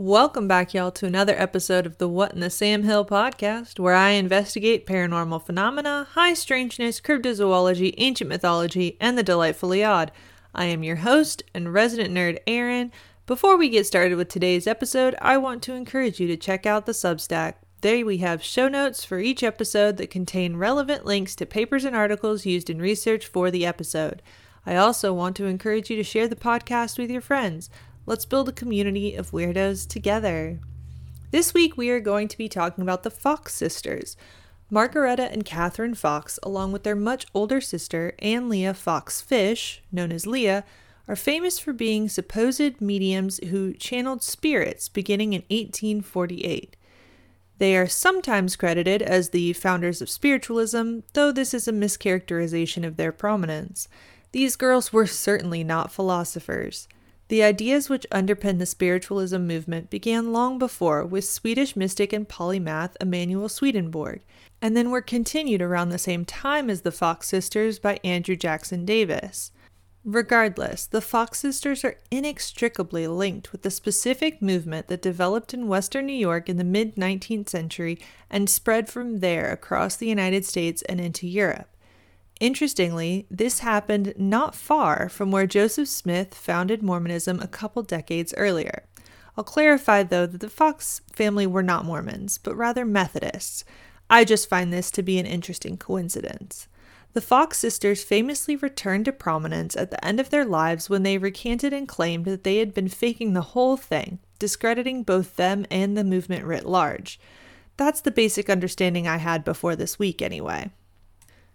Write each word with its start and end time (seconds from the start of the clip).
Welcome 0.00 0.46
back, 0.46 0.74
y'all, 0.74 0.92
to 0.92 1.06
another 1.06 1.34
episode 1.36 1.84
of 1.84 1.98
the 1.98 2.06
What 2.06 2.32
in 2.32 2.38
the 2.38 2.50
Sam 2.50 2.84
Hill 2.84 3.04
podcast, 3.04 3.80
where 3.80 3.96
I 3.96 4.10
investigate 4.10 4.86
paranormal 4.86 5.44
phenomena, 5.44 6.06
high 6.12 6.34
strangeness, 6.34 7.00
cryptozoology, 7.00 7.94
ancient 7.96 8.30
mythology, 8.30 8.96
and 9.00 9.18
the 9.18 9.24
delightfully 9.24 9.82
odd. 9.82 10.12
I 10.54 10.66
am 10.66 10.84
your 10.84 10.98
host 10.98 11.42
and 11.52 11.74
resident 11.74 12.14
nerd, 12.14 12.38
Aaron. 12.46 12.92
Before 13.26 13.56
we 13.56 13.68
get 13.68 13.86
started 13.86 14.14
with 14.14 14.28
today's 14.28 14.68
episode, 14.68 15.16
I 15.20 15.36
want 15.36 15.64
to 15.64 15.74
encourage 15.74 16.20
you 16.20 16.28
to 16.28 16.36
check 16.36 16.64
out 16.64 16.86
the 16.86 16.92
Substack. 16.92 17.54
There 17.80 18.06
we 18.06 18.18
have 18.18 18.40
show 18.40 18.68
notes 18.68 19.04
for 19.04 19.18
each 19.18 19.42
episode 19.42 19.96
that 19.96 20.10
contain 20.10 20.54
relevant 20.54 21.06
links 21.06 21.34
to 21.34 21.44
papers 21.44 21.84
and 21.84 21.96
articles 21.96 22.46
used 22.46 22.70
in 22.70 22.80
research 22.80 23.26
for 23.26 23.50
the 23.50 23.66
episode. 23.66 24.22
I 24.64 24.76
also 24.76 25.12
want 25.12 25.34
to 25.36 25.46
encourage 25.46 25.90
you 25.90 25.96
to 25.96 26.04
share 26.04 26.28
the 26.28 26.36
podcast 26.36 26.98
with 26.98 27.10
your 27.10 27.22
friends. 27.22 27.70
Let's 28.08 28.24
build 28.24 28.48
a 28.48 28.52
community 28.52 29.14
of 29.14 29.32
weirdos 29.32 29.86
together. 29.86 30.60
This 31.30 31.52
week, 31.52 31.76
we 31.76 31.90
are 31.90 32.00
going 32.00 32.26
to 32.28 32.38
be 32.38 32.48
talking 32.48 32.80
about 32.80 33.02
the 33.02 33.10
Fox 33.10 33.52
sisters. 33.52 34.16
Margaretta 34.70 35.30
and 35.30 35.44
Catherine 35.44 35.94
Fox, 35.94 36.38
along 36.42 36.72
with 36.72 36.84
their 36.84 36.96
much 36.96 37.26
older 37.34 37.60
sister, 37.60 38.14
Anne 38.20 38.48
Leah 38.48 38.72
Fox 38.72 39.20
Fish, 39.20 39.82
known 39.92 40.10
as 40.10 40.26
Leah, 40.26 40.64
are 41.06 41.16
famous 41.16 41.58
for 41.58 41.74
being 41.74 42.08
supposed 42.08 42.80
mediums 42.80 43.40
who 43.50 43.74
channeled 43.74 44.22
spirits 44.22 44.88
beginning 44.88 45.34
in 45.34 45.42
1848. 45.50 46.78
They 47.58 47.76
are 47.76 47.86
sometimes 47.86 48.56
credited 48.56 49.02
as 49.02 49.28
the 49.28 49.52
founders 49.52 50.00
of 50.00 50.08
spiritualism, 50.08 51.00
though 51.12 51.30
this 51.30 51.52
is 51.52 51.68
a 51.68 51.72
mischaracterization 51.72 52.86
of 52.86 52.96
their 52.96 53.12
prominence. 53.12 53.86
These 54.32 54.56
girls 54.56 54.94
were 54.94 55.06
certainly 55.06 55.62
not 55.62 55.92
philosophers. 55.92 56.88
The 57.28 57.42
ideas 57.42 57.90
which 57.90 58.06
underpin 58.10 58.58
the 58.58 58.64
spiritualism 58.64 59.40
movement 59.42 59.90
began 59.90 60.32
long 60.32 60.58
before 60.58 61.04
with 61.04 61.28
Swedish 61.28 61.76
mystic 61.76 62.12
and 62.14 62.26
polymath 62.26 62.96
Emanuel 63.02 63.50
Swedenborg, 63.50 64.22
and 64.62 64.74
then 64.74 64.90
were 64.90 65.02
continued 65.02 65.60
around 65.60 65.90
the 65.90 65.98
same 65.98 66.24
time 66.24 66.70
as 66.70 66.80
the 66.80 66.90
Fox 66.90 67.28
sisters 67.28 67.78
by 67.78 68.00
Andrew 68.02 68.34
Jackson 68.34 68.86
Davis. 68.86 69.52
Regardless, 70.04 70.86
the 70.86 71.02
Fox 71.02 71.40
sisters 71.40 71.84
are 71.84 71.98
inextricably 72.10 73.06
linked 73.06 73.52
with 73.52 73.60
the 73.60 73.70
specific 73.70 74.40
movement 74.40 74.88
that 74.88 75.02
developed 75.02 75.52
in 75.52 75.68
Western 75.68 76.06
New 76.06 76.14
York 76.14 76.48
in 76.48 76.56
the 76.56 76.64
mid 76.64 76.96
19th 76.96 77.50
century 77.50 77.98
and 78.30 78.48
spread 78.48 78.88
from 78.88 79.20
there 79.20 79.52
across 79.52 79.96
the 79.96 80.08
United 80.08 80.46
States 80.46 80.80
and 80.88 80.98
into 80.98 81.26
Europe. 81.26 81.68
Interestingly, 82.40 83.26
this 83.30 83.60
happened 83.60 84.14
not 84.16 84.54
far 84.54 85.08
from 85.08 85.30
where 85.30 85.46
Joseph 85.46 85.88
Smith 85.88 86.34
founded 86.34 86.82
Mormonism 86.82 87.40
a 87.40 87.48
couple 87.48 87.82
decades 87.82 88.32
earlier. 88.36 88.84
I'll 89.36 89.44
clarify, 89.44 90.02
though, 90.04 90.26
that 90.26 90.40
the 90.40 90.48
Fox 90.48 91.00
family 91.12 91.46
were 91.46 91.62
not 91.62 91.84
Mormons, 91.84 92.38
but 92.38 92.56
rather 92.56 92.84
Methodists. 92.84 93.64
I 94.10 94.24
just 94.24 94.48
find 94.48 94.72
this 94.72 94.90
to 94.92 95.02
be 95.02 95.18
an 95.18 95.26
interesting 95.26 95.76
coincidence. 95.76 96.68
The 97.12 97.20
Fox 97.20 97.58
sisters 97.58 98.04
famously 98.04 98.54
returned 98.54 99.06
to 99.06 99.12
prominence 99.12 99.76
at 99.76 99.90
the 99.90 100.04
end 100.04 100.20
of 100.20 100.30
their 100.30 100.44
lives 100.44 100.88
when 100.88 101.02
they 101.02 101.18
recanted 101.18 101.72
and 101.72 101.88
claimed 101.88 102.24
that 102.26 102.44
they 102.44 102.58
had 102.58 102.74
been 102.74 102.88
faking 102.88 103.32
the 103.32 103.40
whole 103.40 103.76
thing, 103.76 104.18
discrediting 104.38 105.02
both 105.02 105.36
them 105.36 105.66
and 105.70 105.96
the 105.96 106.04
movement 106.04 106.44
writ 106.44 106.66
large. 106.66 107.18
That's 107.76 108.00
the 108.00 108.10
basic 108.10 108.48
understanding 108.50 109.08
I 109.08 109.16
had 109.16 109.44
before 109.44 109.74
this 109.74 109.98
week, 109.98 110.20
anyway. 110.20 110.70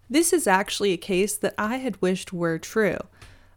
This 0.09 0.33
is 0.33 0.47
actually 0.47 0.91
a 0.91 0.97
case 0.97 1.35
that 1.37 1.55
I 1.57 1.77
had 1.77 2.01
wished 2.01 2.33
were 2.33 2.59
true. 2.59 2.97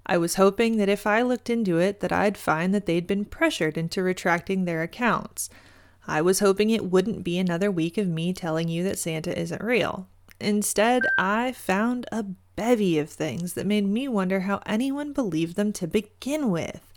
I 0.06 0.18
was 0.18 0.36
hoping 0.36 0.76
that 0.76 0.88
if 0.88 1.06
I 1.06 1.22
looked 1.22 1.50
into 1.50 1.78
it 1.78 2.00
that 2.00 2.12
I'd 2.12 2.38
find 2.38 2.72
that 2.72 2.86
they'd 2.86 3.06
been 3.06 3.24
pressured 3.24 3.76
into 3.76 4.02
retracting 4.02 4.64
their 4.64 4.82
accounts. 4.82 5.50
I 6.06 6.22
was 6.22 6.38
hoping 6.38 6.70
it 6.70 6.90
wouldn't 6.90 7.24
be 7.24 7.38
another 7.38 7.70
week 7.70 7.98
of 7.98 8.06
me 8.06 8.32
telling 8.32 8.68
you 8.68 8.84
that 8.84 8.98
Santa 8.98 9.36
isn't 9.36 9.62
real. 9.62 10.08
Instead, 10.40 11.02
I 11.18 11.52
found 11.52 12.06
a 12.12 12.22
bevy 12.54 12.98
of 12.98 13.10
things 13.10 13.54
that 13.54 13.66
made 13.66 13.86
me 13.86 14.06
wonder 14.06 14.40
how 14.40 14.60
anyone 14.64 15.12
believed 15.12 15.56
them 15.56 15.72
to 15.74 15.88
begin 15.88 16.50
with. 16.50 16.92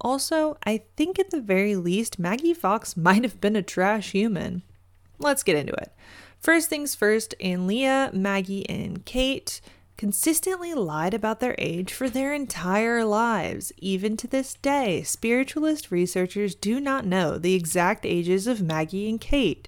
Also, 0.00 0.56
I 0.64 0.82
think 0.96 1.18
at 1.18 1.30
the 1.30 1.40
very 1.40 1.76
least, 1.76 2.18
Maggie 2.18 2.54
Fox 2.54 2.96
might 2.96 3.22
have 3.22 3.40
been 3.40 3.56
a 3.56 3.62
trash 3.62 4.12
human. 4.12 4.62
Let's 5.18 5.42
get 5.42 5.56
into 5.56 5.72
it. 5.74 5.92
First 6.46 6.68
things 6.68 6.94
first, 6.94 7.34
Anne 7.40 7.66
Leah, 7.66 8.10
Maggie, 8.12 8.70
and 8.70 9.04
Kate 9.04 9.60
consistently 9.96 10.74
lied 10.74 11.12
about 11.12 11.40
their 11.40 11.56
age 11.58 11.92
for 11.92 12.08
their 12.08 12.32
entire 12.32 13.04
lives. 13.04 13.72
Even 13.78 14.16
to 14.16 14.28
this 14.28 14.54
day, 14.54 15.02
spiritualist 15.02 15.90
researchers 15.90 16.54
do 16.54 16.78
not 16.78 17.04
know 17.04 17.36
the 17.36 17.54
exact 17.54 18.06
ages 18.06 18.46
of 18.46 18.62
Maggie 18.62 19.08
and 19.08 19.20
Kate. 19.20 19.66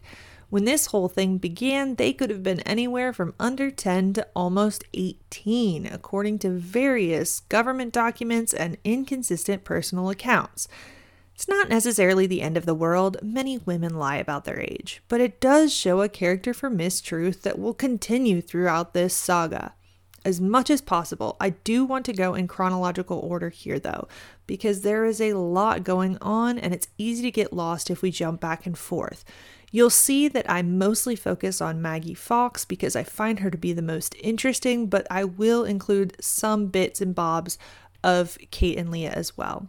When 0.51 0.67
this 0.67 0.87
whole 0.87 1.09
thing 1.09 1.39
began, 1.39 1.97
they 1.97 2.13
could 2.13 2.31
have 2.31 2.45
been 2.45 2.61
anywhere 2.61 3.13
from 3.13 3.35
under 3.41 3.73
10 3.73 4.13
to 4.13 4.29
almost 4.37 4.85
18, 4.95 5.85
according 5.85 6.39
to 6.39 6.51
various 6.51 7.41
government 7.41 7.93
documents 7.93 8.55
and 8.55 8.79
inconsistent 8.85 9.65
personal 9.65 10.11
accounts. 10.11 10.69
It's 11.39 11.47
not 11.47 11.69
necessarily 11.69 12.27
the 12.27 12.43
end 12.43 12.57
of 12.57 12.67
the 12.67 12.75
world. 12.75 13.17
Many 13.23 13.59
women 13.59 13.95
lie 13.97 14.17
about 14.17 14.45
their 14.45 14.59
age, 14.59 15.05
but 15.07 15.21
it 15.21 15.41
does 15.41 15.73
show 15.73 16.01
a 16.01 16.09
character 16.09 16.53
for 16.53 16.69
mistruth 16.69 17.43
that 17.43 17.61
will 17.61 17.75
continue 17.75 18.41
throughout 18.41 18.93
this 18.93 19.15
saga. 19.15 19.75
As 20.25 20.41
much 20.41 20.69
as 20.69 20.81
possible, 20.81 21.37
I 21.41 21.51
do 21.51 21.85
want 21.85 22.05
to 22.07 22.13
go 22.13 22.35
in 22.35 22.49
chronological 22.49 23.21
order 23.21 23.51
here 23.51 23.79
though, 23.79 24.09
because 24.49 24.81
there 24.81 25.05
is 25.05 25.21
a 25.21 25.35
lot 25.35 25.85
going 25.85 26.19
on 26.21 26.59
and 26.59 26.75
it's 26.75 26.89
easy 26.99 27.23
to 27.23 27.31
get 27.31 27.53
lost 27.53 27.89
if 27.89 28.03
we 28.03 28.11
jump 28.11 28.41
back 28.41 28.67
and 28.67 28.77
forth. 28.77 29.25
You'll 29.71 29.91
see 29.91 30.27
that 30.27 30.51
I 30.51 30.63
mostly 30.63 31.15
focus 31.15 31.61
on 31.61 31.81
Maggie 31.81 32.15
Fox 32.15 32.65
because 32.65 32.97
I 32.97 33.05
find 33.05 33.39
her 33.39 33.51
to 33.53 33.57
be 33.57 33.73
the 33.73 33.81
most 33.81 34.17
interesting, 34.21 34.89
but 34.89 35.07
I 35.09 35.23
will 35.23 35.63
include 35.63 36.17
some 36.21 36.67
bits 36.67 37.01
and 37.01 37.15
bobs 37.15 37.59
of 38.03 38.39
Kate 38.51 38.77
and 38.77 38.91
Leah 38.91 39.13
as 39.13 39.37
well. 39.37 39.69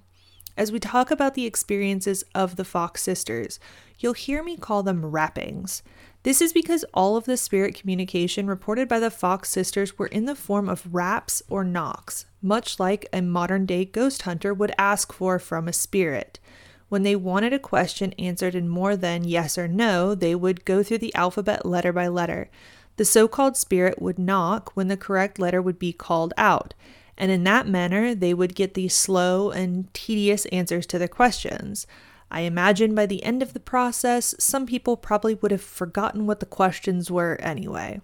As 0.59 0.73
we 0.73 0.79
talk 0.81 1.09
about 1.09 1.35
the 1.35 1.45
experiences 1.45 2.25
of 2.35 2.57
the 2.57 2.65
Fox 2.65 3.01
sisters, 3.01 3.61
you'll 3.97 4.11
hear 4.11 4.43
me 4.43 4.57
call 4.57 4.83
them 4.83 5.05
rappings. 5.05 5.83
This 6.23 6.41
is 6.41 6.51
because 6.51 6.83
all 6.93 7.15
of 7.15 7.23
the 7.23 7.37
spirit 7.37 7.75
communication 7.75 8.45
reported 8.45 8.89
by 8.89 8.99
the 8.99 9.09
Fox 9.09 9.49
sisters 9.49 9.97
were 9.97 10.07
in 10.07 10.25
the 10.25 10.35
form 10.35 10.67
of 10.67 10.93
raps 10.93 11.41
or 11.47 11.63
knocks, 11.63 12.25
much 12.41 12.77
like 12.77 13.07
a 13.13 13.21
modern 13.21 13.65
day 13.65 13.85
ghost 13.85 14.23
hunter 14.23 14.53
would 14.53 14.73
ask 14.77 15.13
for 15.13 15.39
from 15.39 15.69
a 15.69 15.71
spirit. 15.71 16.41
When 16.89 17.03
they 17.03 17.15
wanted 17.15 17.53
a 17.53 17.59
question 17.59 18.11
answered 18.19 18.53
in 18.53 18.67
more 18.67 18.97
than 18.97 19.23
yes 19.23 19.57
or 19.57 19.69
no, 19.69 20.13
they 20.13 20.35
would 20.35 20.65
go 20.65 20.83
through 20.83 20.97
the 20.97 21.15
alphabet 21.15 21.65
letter 21.65 21.93
by 21.93 22.09
letter. 22.09 22.49
The 22.97 23.05
so 23.05 23.29
called 23.29 23.55
spirit 23.55 24.01
would 24.01 24.19
knock 24.19 24.75
when 24.75 24.89
the 24.89 24.97
correct 24.97 25.39
letter 25.39 25.61
would 25.61 25.79
be 25.79 25.93
called 25.93 26.33
out 26.35 26.73
and 27.19 27.29
in 27.29 27.43
that 27.43 27.67
manner 27.67 28.15
they 28.15 28.33
would 28.33 28.55
get 28.55 28.73
these 28.73 28.95
slow 28.95 29.51
and 29.51 29.93
tedious 29.93 30.45
answers 30.47 30.85
to 30.87 30.97
their 30.97 31.07
questions. 31.07 31.85
I 32.31 32.41
imagine 32.41 32.93
by 32.93 33.05
the 33.05 33.23
end 33.23 33.41
of 33.41 33.53
the 33.53 33.59
process, 33.59 34.35
some 34.39 34.65
people 34.65 34.97
probably 34.97 35.35
would 35.35 35.51
have 35.51 35.61
forgotten 35.61 36.27
what 36.27 36.39
the 36.39 36.45
questions 36.45 37.09
were 37.09 37.39
anyway. 37.41 38.01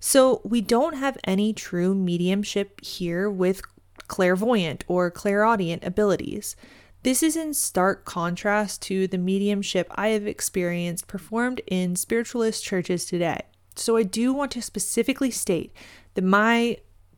So, 0.00 0.42
we 0.44 0.60
don't 0.60 0.96
have 0.96 1.16
any 1.24 1.54
true 1.54 1.94
mediumship 1.94 2.84
here 2.84 3.30
with 3.30 3.62
clairvoyant 4.06 4.84
or 4.86 5.10
clairaudient 5.10 5.82
abilities. 5.82 6.56
This 7.04 7.22
is 7.22 7.36
in 7.36 7.54
stark 7.54 8.04
contrast 8.04 8.82
to 8.82 9.06
the 9.06 9.16
mediumship 9.16 9.90
I 9.94 10.08
have 10.08 10.26
experienced 10.26 11.06
performed 11.06 11.62
in 11.66 11.96
spiritualist 11.96 12.62
churches 12.62 13.06
today. 13.06 13.40
So, 13.76 13.96
I 13.96 14.02
do 14.02 14.34
want 14.34 14.50
to 14.52 14.60
specifically 14.60 15.30
state 15.30 15.74
that 16.14 16.22
my 16.24 16.76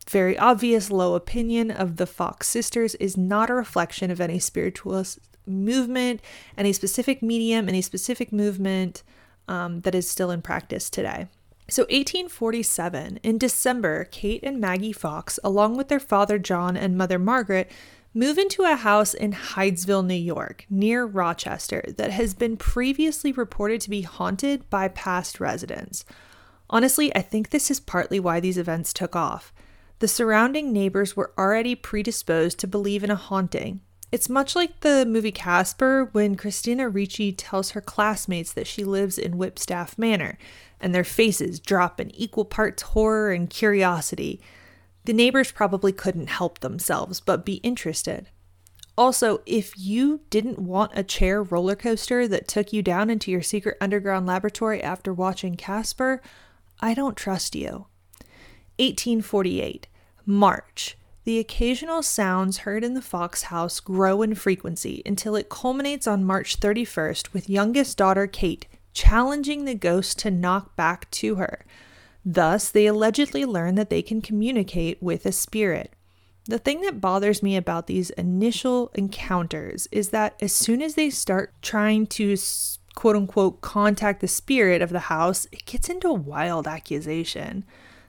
very 0.09 0.39
obvious 0.39 0.91
low 0.91 1.15
opinion 1.15 1.71
of 1.71 1.97
the 1.97 2.07
Fox 2.07 2.47
sisters 2.47 2.95
is 2.97 3.17
not 3.17 3.51
a 3.51 3.55
reflection 3.55 4.11
of 4.11 4.21
any 4.21 4.39
spiritualist 4.39 5.19
movement, 5.47 6.21
any 6.57 6.73
specific 6.73 7.23
medium, 7.23 7.69
any 7.69 7.83
specific 7.83 8.33
movement 8.33 9.03
um, 9.49 9.81
that 9.81 9.95
is 9.95 10.09
still 10.09 10.31
in 10.31 10.43
practice 10.43 10.91
today. 10.91 11.29
So, 11.69 11.83
1847, 11.85 13.19
in 13.25 13.39
December, 13.39 14.05
Kate 14.05 14.45
and 14.45 14.61
Maggie 14.61 14.93
Fox, 14.93 15.41
along 15.43 15.77
with 15.77 15.89
their 15.89 15.99
father 15.99 16.39
John 16.39 16.77
and 16.77 16.97
mother 16.97 17.19
Margaret, 17.19 17.69
move 18.15 18.39
into 18.39 18.63
a 18.63 18.77
house 18.77 19.15
in 19.15 19.33
Hydesville, 19.33 20.07
New 20.07 20.15
York, 20.15 20.65
near 20.71 21.05
Rochester, 21.05 21.85
that 21.99 22.13
has 22.13 22.35
been 22.35 22.57
previously 22.57 23.33
reported 23.33 23.81
to 23.81 23.91
be 23.91 24.03
haunted 24.03 24.71
by 24.71 24.87
past 24.89 25.41
residents. 25.41 26.05
Honestly, 26.71 27.15
I 27.17 27.21
think 27.21 27.51
this 27.51 27.69
is 27.69 27.81
partly 27.81 28.21
why 28.21 28.39
these 28.39 28.59
events 28.59 28.93
took 28.93 29.17
off. 29.17 29.53
The 29.99 30.09
surrounding 30.09 30.73
neighbors 30.73 31.17
were 31.17 31.33
already 31.39 31.75
predisposed 31.75 32.59
to 32.59 32.67
believe 32.67 33.03
in 33.03 33.11
a 33.11 33.17
haunting. 33.17 33.81
It's 34.13 34.29
much 34.29 34.55
like 34.55 34.81
the 34.81 35.07
movie 35.07 35.33
Casper 35.33 36.11
when 36.13 36.37
Christina 36.37 36.89
Ricci 36.89 37.33
tells 37.33 37.71
her 37.71 37.81
classmates 37.81 38.53
that 38.53 38.67
she 38.67 38.85
lives 38.85 39.17
in 39.19 39.39
Whipstaff 39.39 39.99
Manor, 39.99 40.39
and 40.81 40.95
their 40.95 41.03
faces 41.03 41.59
drop 41.59 41.99
in 41.99 42.15
equal 42.15 42.45
parts 42.45 42.83
horror 42.83 43.33
and 43.33 43.49
curiosity. 43.49 44.41
The 45.07 45.15
neighbors 45.15 45.51
probably 45.51 45.93
couldn't 45.93 46.29
help 46.29 46.61
themselves 46.61 47.21
but 47.21 47.47
be 47.47 47.55
interested. 47.57 48.29
Also, 48.99 49.43
if 49.47 49.79
you 49.79 50.21
didn't 50.31 50.59
want 50.59 50.93
a 50.95 51.03
chair 51.03 51.43
roller 51.43 51.77
coaster 51.77 52.29
that 52.29 52.49
took 52.49 52.73
you 52.73 52.83
down 52.83 53.11
into 53.11 53.31
your 53.31 53.43
secret 53.43 53.77
underground 53.81 54.27
laboratory 54.27 54.83
after 54.83 55.13
watching 55.13 55.57
Casper, 55.57 56.23
I 56.81 56.95
don't 56.95 57.17
trust 57.17 57.55
you. 57.55 57.87
1848, 58.79 59.87
March. 60.25 60.97
The 61.25 61.39
occasional 61.39 62.03
sounds 62.03 62.59
heard 62.59 62.85
in 62.85 62.95
the 62.95 63.03
Fox 63.03 63.45
house 63.45 63.81
grow 63.81 64.23
in 64.23 64.35
frequency 64.35 65.03
until 65.05 65.35
it 65.35 65.49
culminates 65.49 66.07
on 66.07 66.25
March 66.25 66.61
31st 66.61 67.33
with 67.33 67.51
youngest 67.51 67.99
daughter 67.99 68.27
Kate 68.27 68.67
challenging 68.93 69.65
the 69.65 69.75
ghost 69.75 70.19
to 70.21 70.31
knock 70.31 70.77
back 70.77 71.11
to 71.11 71.35
her. 71.35 71.65
Thus, 72.25 72.71
they 72.71 72.87
allegedly 72.87 73.45
learn 73.45 73.75
that 73.75 73.91
they 73.91 74.03
can 74.03 74.23
communicate 74.23 75.03
with 75.03 75.27
a 75.27 75.33
spirit. 75.33 75.93
The 76.47 76.59
thing 76.59 76.81
that 76.83 77.01
bothers 77.01 77.43
me 77.43 77.57
about 77.57 77.89
these 77.89 78.11
initial 78.11 78.91
encounters 78.95 79.89
is 79.91 80.11
that 80.11 80.37
as 80.41 80.53
soon 80.53 80.81
as 80.81 80.95
they 80.95 81.11
start 81.11 81.53
trying 81.61 82.07
to 82.09 82.37
quote 82.95 83.17
unquote 83.17 83.61
contact 83.61 84.21
the 84.21 84.29
spirit 84.29 84.81
of 84.81 84.91
the 84.91 85.01
house, 85.01 85.47
it 85.51 85.67
gets 85.67 85.89
into 85.89 86.13
wild 86.13 86.67
accusation. 86.67 87.65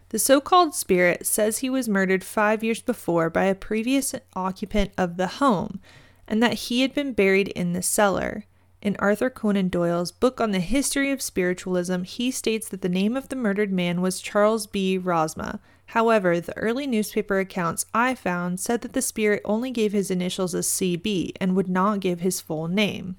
The 0.10 0.20
so 0.20 0.40
called 0.40 0.74
spirit 0.74 1.26
says 1.26 1.58
he 1.58 1.70
was 1.70 1.90
murdered 1.90 2.24
five 2.24 2.64
years 2.64 2.82
before 2.82 3.30
by 3.30 3.44
a 3.46 3.56
previous 3.56 4.16
occupant 4.34 4.92
of 4.98 5.18
the 5.18 5.28
home 5.28 5.82
and 6.28 6.42
that 6.42 6.54
he 6.54 6.82
had 6.82 6.94
been 6.94 7.14
buried 7.14 7.50
in 7.50 7.74
the 7.74 7.82
cellar. 7.82 8.46
In 8.82 8.96
Arthur 9.00 9.30
Conan 9.30 9.70
Doyle's 9.70 10.12
book 10.12 10.40
on 10.40 10.52
the 10.52 10.60
history 10.60 11.12
of 11.12 11.22
spiritualism, 11.22 12.04
he 12.04 12.32
states 12.32 12.70
that 12.70 12.82
the 12.82 12.90
name 12.90 13.18
of 13.18 13.30
the 13.30 13.36
murdered 13.36 13.72
man 13.72 14.02
was 14.02 14.22
Charles 14.22 14.68
B. 14.68 14.98
Rosma. 14.98 15.60
However, 15.88 16.40
the 16.40 16.56
early 16.58 16.86
newspaper 16.86 17.40
accounts 17.40 17.86
I 17.94 18.16
found 18.16 18.60
said 18.60 18.82
that 18.82 18.94
the 18.94 19.02
spirit 19.02 19.42
only 19.44 19.72
gave 19.72 19.94
his 19.94 20.12
initials 20.12 20.54
as 20.54 20.68
CB 20.68 21.32
and 21.42 21.56
would 21.56 21.70
not 21.70 22.02
give 22.02 22.20
his 22.20 22.40
full 22.40 22.68
name. 22.68 23.16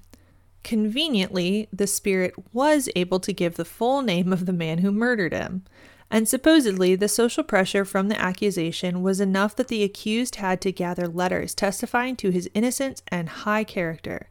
Conveniently, 0.63 1.67
the 1.73 1.87
spirit 1.87 2.33
was 2.53 2.89
able 2.95 3.19
to 3.19 3.33
give 3.33 3.55
the 3.55 3.65
full 3.65 4.01
name 4.01 4.31
of 4.31 4.45
the 4.45 4.53
man 4.53 4.79
who 4.79 4.91
murdered 4.91 5.33
him 5.33 5.63
and 6.11 6.27
supposedly 6.27 6.95
the 6.95 7.07
social 7.07 7.43
pressure 7.43 7.85
from 7.85 8.07
the 8.07 8.19
accusation 8.19 9.01
was 9.01 9.19
enough 9.19 9.55
that 9.55 9.67
the 9.67 9.83
accused 9.83 10.35
had 10.35 10.59
to 10.61 10.71
gather 10.71 11.07
letters 11.07 11.53
testifying 11.53 12.15
to 12.15 12.31
his 12.31 12.49
innocence 12.53 13.03
and 13.09 13.29
high 13.29 13.63
character. 13.63 14.29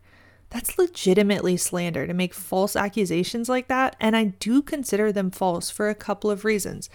That's 0.51 0.79
legitimately 0.79 1.57
slander 1.59 2.07
to 2.07 2.15
make 2.15 2.35
false 2.35 2.75
accusations 2.75 3.49
like 3.49 3.69
that, 3.69 3.97
and 4.01 4.17
I 4.17 4.25
do 4.25 4.63
consider 4.63 5.13
them 5.13 5.31
false 5.31 5.71
for 5.71 5.89
a 5.89 5.95
couple 5.95 6.31
of 6.31 6.45
reasons. 6.45 6.89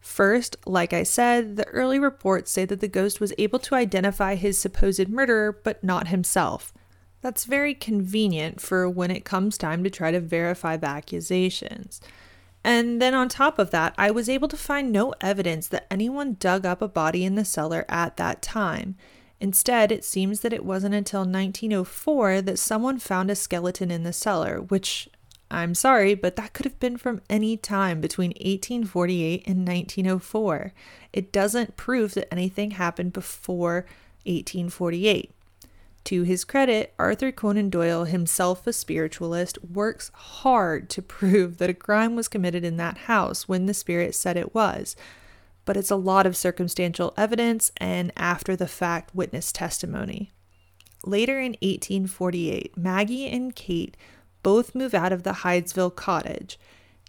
First, 0.00 0.56
like 0.64 0.92
I 0.92 1.02
said, 1.02 1.56
the 1.56 1.66
early 1.68 1.98
reports 1.98 2.50
say 2.50 2.64
that 2.64 2.80
the 2.80 2.88
ghost 2.88 3.20
was 3.20 3.34
able 3.36 3.58
to 3.58 3.74
identify 3.74 4.36
his 4.36 4.58
supposed 4.58 5.08
murderer, 5.08 5.58
but 5.62 5.84
not 5.84 6.08
himself. 6.08 6.72
That's 7.20 7.44
very 7.44 7.74
convenient 7.74 8.60
for 8.60 8.88
when 8.88 9.10
it 9.10 9.26
comes 9.26 9.58
time 9.58 9.84
to 9.84 9.90
try 9.90 10.10
to 10.10 10.20
verify 10.20 10.76
the 10.76 10.86
accusations. 10.86 12.00
And 12.62 13.00
then 13.00 13.14
on 13.14 13.28
top 13.28 13.58
of 13.58 13.70
that, 13.70 13.94
I 13.96 14.10
was 14.10 14.28
able 14.28 14.48
to 14.48 14.56
find 14.56 14.92
no 14.92 15.14
evidence 15.20 15.66
that 15.68 15.86
anyone 15.90 16.36
dug 16.38 16.66
up 16.66 16.82
a 16.82 16.88
body 16.88 17.24
in 17.24 17.34
the 17.34 17.44
cellar 17.44 17.86
at 17.88 18.16
that 18.18 18.42
time. 18.42 18.96
Instead, 19.40 19.90
it 19.90 20.04
seems 20.04 20.40
that 20.40 20.52
it 20.52 20.64
wasn't 20.64 20.94
until 20.94 21.20
1904 21.20 22.42
that 22.42 22.58
someone 22.58 22.98
found 22.98 23.30
a 23.30 23.34
skeleton 23.34 23.90
in 23.90 24.04
the 24.04 24.12
cellar, 24.12 24.60
which 24.60 25.08
I'm 25.50 25.74
sorry, 25.74 26.14
but 26.14 26.36
that 26.36 26.52
could 26.52 26.66
have 26.66 26.78
been 26.78 26.98
from 26.98 27.22
any 27.28 27.56
time 27.56 28.00
between 28.00 28.30
1848 28.30 29.46
and 29.46 29.66
1904. 29.66 30.72
It 31.12 31.32
doesn't 31.32 31.76
prove 31.76 32.14
that 32.14 32.32
anything 32.32 32.72
happened 32.72 33.14
before 33.14 33.86
1848. 34.26 35.32
To 36.04 36.22
his 36.22 36.44
credit, 36.44 36.94
Arthur 36.98 37.30
Conan 37.30 37.70
Doyle, 37.70 38.04
himself 38.04 38.66
a 38.66 38.72
spiritualist, 38.72 39.58
works 39.62 40.10
hard 40.14 40.88
to 40.90 41.02
prove 41.02 41.58
that 41.58 41.70
a 41.70 41.74
crime 41.74 42.16
was 42.16 42.28
committed 42.28 42.64
in 42.64 42.76
that 42.78 42.98
house 42.98 43.48
when 43.48 43.66
the 43.66 43.74
spirit 43.74 44.14
said 44.14 44.36
it 44.36 44.54
was. 44.54 44.96
But 45.64 45.76
it's 45.76 45.90
a 45.90 45.96
lot 45.96 46.26
of 46.26 46.36
circumstantial 46.36 47.14
evidence 47.16 47.70
and 47.76 48.12
after 48.16 48.56
the 48.56 48.66
fact 48.66 49.14
witness 49.14 49.52
testimony. 49.52 50.32
Later 51.04 51.38
in 51.38 51.52
1848, 51.62 52.76
Maggie 52.76 53.28
and 53.28 53.54
Kate 53.54 53.96
both 54.42 54.74
move 54.74 54.94
out 54.94 55.12
of 55.12 55.22
the 55.22 55.32
Hydesville 55.32 55.94
cottage. 55.94 56.58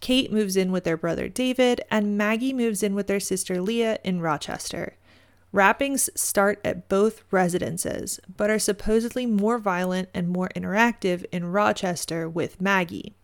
Kate 0.00 0.32
moves 0.32 0.56
in 0.56 0.72
with 0.72 0.84
their 0.84 0.96
brother 0.96 1.28
David, 1.28 1.80
and 1.90 2.18
Maggie 2.18 2.52
moves 2.52 2.82
in 2.82 2.94
with 2.94 3.06
their 3.06 3.20
sister 3.20 3.60
Leah 3.60 3.98
in 4.04 4.20
Rochester. 4.20 4.96
Rappings 5.52 6.08
start 6.14 6.60
at 6.64 6.88
both 6.88 7.22
residences, 7.30 8.18
but 8.36 8.48
are 8.48 8.58
supposedly 8.58 9.26
more 9.26 9.58
violent 9.58 10.08
and 10.14 10.28
more 10.28 10.48
interactive 10.56 11.26
in 11.30 11.52
Rochester 11.52 12.26
with 12.26 12.60
Maggie. 12.60 13.14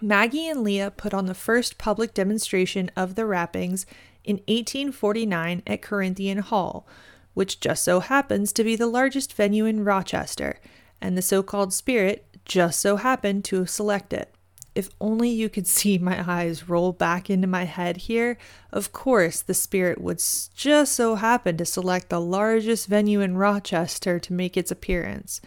Maggie 0.00 0.48
and 0.48 0.64
Leah 0.64 0.90
put 0.90 1.12
on 1.12 1.26
the 1.26 1.34
first 1.34 1.76
public 1.76 2.14
demonstration 2.14 2.90
of 2.96 3.16
the 3.16 3.26
rappings 3.26 3.84
in 4.24 4.36
1849 4.48 5.62
at 5.66 5.82
Corinthian 5.82 6.38
Hall, 6.38 6.86
which 7.34 7.60
just 7.60 7.84
so 7.84 8.00
happens 8.00 8.50
to 8.54 8.64
be 8.64 8.74
the 8.74 8.86
largest 8.86 9.34
venue 9.34 9.66
in 9.66 9.84
Rochester, 9.84 10.58
and 11.02 11.18
the 11.18 11.22
so 11.22 11.42
called 11.42 11.74
Spirit 11.74 12.26
just 12.46 12.80
so 12.80 12.96
happened 12.96 13.44
to 13.44 13.66
select 13.66 14.14
it. 14.14 14.34
If 14.74 14.90
only 15.00 15.28
you 15.28 15.48
could 15.48 15.66
see 15.78 15.98
my 15.98 16.24
eyes 16.30 16.68
roll 16.68 16.92
back 16.92 17.30
into 17.30 17.46
my 17.46 17.64
head 17.64 17.96
here. 17.98 18.38
Of 18.72 18.92
course, 18.92 19.40
the 19.40 19.54
spirit 19.54 20.00
would 20.00 20.22
just 20.54 20.92
so 20.92 21.14
happen 21.16 21.56
to 21.56 21.64
select 21.64 22.08
the 22.08 22.20
largest 22.20 22.86
venue 22.86 23.20
in 23.20 23.36
Rochester 23.36 24.18
to 24.20 24.32
make 24.32 24.56
its 24.56 24.70
appearance. 24.70 25.40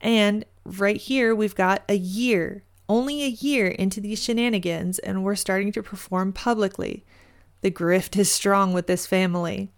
And 0.00 0.44
right 0.64 0.96
here, 0.96 1.34
we've 1.34 1.54
got 1.54 1.82
a 1.88 1.96
year, 1.96 2.64
only 2.88 3.22
a 3.22 3.28
year 3.28 3.68
into 3.68 4.00
these 4.00 4.22
shenanigans, 4.22 4.98
and 4.98 5.22
we're 5.22 5.36
starting 5.36 5.72
to 5.72 5.82
perform 5.82 6.32
publicly. 6.32 7.04
The 7.60 7.70
grift 7.70 8.18
is 8.18 8.32
strong 8.32 8.72
with 8.72 8.86
this 8.86 9.06
family. 9.06 9.70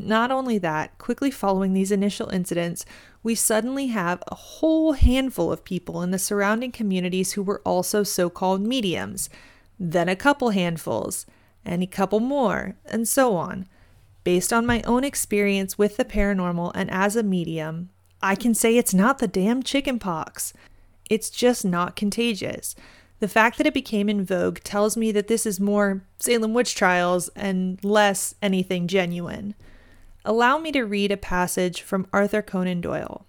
Not 0.00 0.30
only 0.30 0.58
that, 0.58 0.96
quickly 0.98 1.30
following 1.32 1.72
these 1.72 1.90
initial 1.90 2.28
incidents, 2.28 2.86
we 3.24 3.34
suddenly 3.34 3.88
have 3.88 4.22
a 4.28 4.36
whole 4.36 4.92
handful 4.92 5.52
of 5.52 5.64
people 5.64 6.02
in 6.02 6.12
the 6.12 6.20
surrounding 6.20 6.70
communities 6.70 7.32
who 7.32 7.42
were 7.42 7.60
also 7.64 8.04
so 8.04 8.30
called 8.30 8.60
mediums, 8.60 9.28
then 9.78 10.08
a 10.08 10.14
couple 10.14 10.50
handfuls, 10.50 11.26
and 11.64 11.82
a 11.82 11.86
couple 11.86 12.20
more, 12.20 12.76
and 12.86 13.08
so 13.08 13.34
on. 13.34 13.66
Based 14.22 14.52
on 14.52 14.64
my 14.64 14.82
own 14.82 15.02
experience 15.02 15.76
with 15.76 15.96
the 15.96 16.04
paranormal 16.04 16.70
and 16.76 16.88
as 16.92 17.16
a 17.16 17.24
medium, 17.24 17.88
I 18.22 18.36
can 18.36 18.54
say 18.54 18.76
it's 18.76 18.94
not 18.94 19.18
the 19.18 19.28
damn 19.28 19.64
chickenpox. 19.64 20.52
It's 21.10 21.28
just 21.28 21.64
not 21.64 21.96
contagious. 21.96 22.76
The 23.18 23.28
fact 23.28 23.58
that 23.58 23.66
it 23.66 23.74
became 23.74 24.08
in 24.08 24.24
vogue 24.24 24.60
tells 24.60 24.96
me 24.96 25.10
that 25.10 25.26
this 25.26 25.44
is 25.44 25.58
more 25.58 26.04
Salem 26.20 26.54
witch 26.54 26.76
trials 26.76 27.30
and 27.34 27.82
less 27.84 28.36
anything 28.40 28.86
genuine 28.86 29.56
allow 30.24 30.58
me 30.58 30.72
to 30.72 30.82
read 30.82 31.10
a 31.10 31.16
passage 31.16 31.82
from 31.82 32.06
Arthur 32.12 32.42
Conan 32.42 32.80
Doyle. 32.80 33.26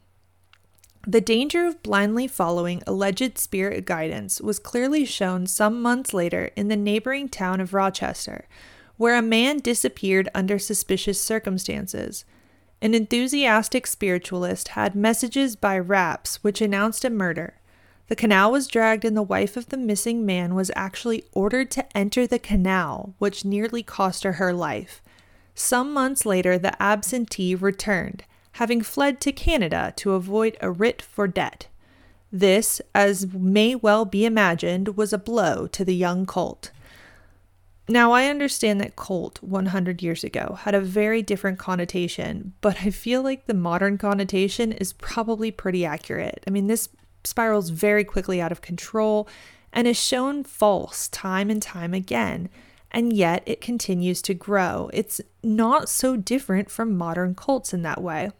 The 1.07 1.21
danger 1.21 1.65
of 1.65 1.81
blindly 1.81 2.27
following 2.27 2.83
alleged 2.85 3.37
spirit 3.37 3.85
guidance 3.85 4.41
was 4.41 4.59
clearly 4.59 5.05
shown 5.05 5.47
some 5.47 5.81
months 5.81 6.13
later 6.13 6.51
in 6.55 6.67
the 6.67 6.75
neighboring 6.75 7.29
town 7.29 7.61
of 7.61 7.73
Rochester, 7.73 8.47
where 8.97 9.15
a 9.15 9.21
man 9.21 9.59
disappeared 9.59 10.27
under 10.35 10.59
suspicious 10.59 11.19
circumstances. 11.19 12.25
An 12.81 12.93
enthusiastic 12.93 13.87
spiritualist 13.87 14.69
had 14.69 14.93
messages 14.93 15.55
by 15.55 15.79
raps 15.79 16.43
which 16.43 16.61
announced 16.61 17.05
a 17.05 17.09
murder. 17.09 17.55
The 18.07 18.15
canal 18.15 18.51
was 18.51 18.67
dragged, 18.67 19.05
and 19.05 19.15
the 19.15 19.21
wife 19.21 19.55
of 19.55 19.69
the 19.69 19.77
missing 19.77 20.25
man 20.25 20.55
was 20.55 20.71
actually 20.75 21.23
ordered 21.31 21.71
to 21.71 21.97
enter 21.97 22.27
the 22.27 22.39
canal, 22.39 23.13
which 23.19 23.45
nearly 23.45 23.83
cost 23.83 24.23
her 24.23 24.33
her 24.33 24.51
life. 24.51 25.01
Some 25.61 25.91
months 25.91 26.25
later, 26.25 26.57
the 26.57 26.81
absentee 26.81 27.53
returned, 27.53 28.23
having 28.53 28.81
fled 28.81 29.19
to 29.19 29.33
Canada 29.33 29.91
to 29.97 30.13
avoid 30.13 30.55
a 30.61 30.71
writ 30.71 31.01
for 31.01 31.27
debt. 31.27 31.67
This, 32.31 32.81
as 32.95 33.33
may 33.33 33.75
well 33.75 34.05
be 34.05 34.23
imagined, 34.23 34.95
was 34.95 35.11
a 35.11 35.17
blow 35.17 35.67
to 35.67 35.83
the 35.83 35.93
young 35.93 36.25
colt. 36.25 36.71
Now, 37.89 38.13
I 38.13 38.27
understand 38.27 38.79
that 38.79 38.95
colt 38.95 39.43
100 39.43 40.01
years 40.01 40.23
ago 40.23 40.57
had 40.61 40.75
a 40.75 40.79
very 40.79 41.21
different 41.21 41.59
connotation, 41.59 42.53
but 42.61 42.77
I 42.85 42.89
feel 42.89 43.21
like 43.21 43.45
the 43.45 43.53
modern 43.53 43.97
connotation 43.97 44.71
is 44.71 44.93
probably 44.93 45.51
pretty 45.51 45.83
accurate. 45.83 46.41
I 46.47 46.51
mean, 46.51 46.67
this 46.67 46.87
spirals 47.25 47.69
very 47.69 48.05
quickly 48.05 48.39
out 48.39 48.53
of 48.53 48.61
control 48.61 49.27
and 49.73 49.89
is 49.89 50.01
shown 50.01 50.45
false 50.45 51.09
time 51.09 51.49
and 51.49 51.61
time 51.61 51.93
again 51.93 52.47
and 52.91 53.13
yet 53.13 53.43
it 53.45 53.61
continues 53.61 54.21
to 54.23 54.33
grow. 54.33 54.89
It's 54.93 55.21
not 55.43 55.89
so 55.89 56.15
different 56.15 56.69
from 56.69 56.97
modern 56.97 57.35
cults 57.35 57.73
in 57.73 57.81
that 57.83 58.01
way. 58.01 58.31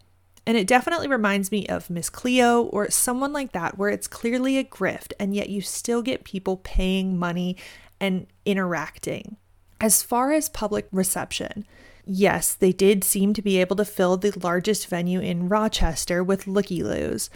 And 0.46 0.56
it 0.56 0.66
definitely 0.66 1.08
reminds 1.08 1.52
me 1.52 1.66
of 1.66 1.90
Miss 1.90 2.10
Cleo 2.10 2.62
or 2.62 2.90
someone 2.90 3.32
like 3.32 3.52
that, 3.52 3.78
where 3.78 3.90
it's 3.90 4.08
clearly 4.08 4.58
a 4.58 4.64
grift, 4.64 5.12
and 5.20 5.34
yet 5.34 5.48
you 5.48 5.60
still 5.60 6.02
get 6.02 6.24
people 6.24 6.56
paying 6.56 7.18
money 7.18 7.56
and 8.00 8.26
interacting. 8.44 9.36
As 9.80 10.02
far 10.02 10.32
as 10.32 10.48
public 10.48 10.88
reception, 10.90 11.64
Yes, 12.12 12.54
they 12.54 12.72
did 12.72 13.04
seem 13.04 13.34
to 13.34 13.42
be 13.42 13.58
able 13.58 13.76
to 13.76 13.84
fill 13.84 14.16
the 14.16 14.32
largest 14.42 14.88
venue 14.88 15.20
in 15.20 15.48
Rochester 15.48 16.24
with 16.24 16.48
looky 16.48 16.82
loos, 16.82 17.30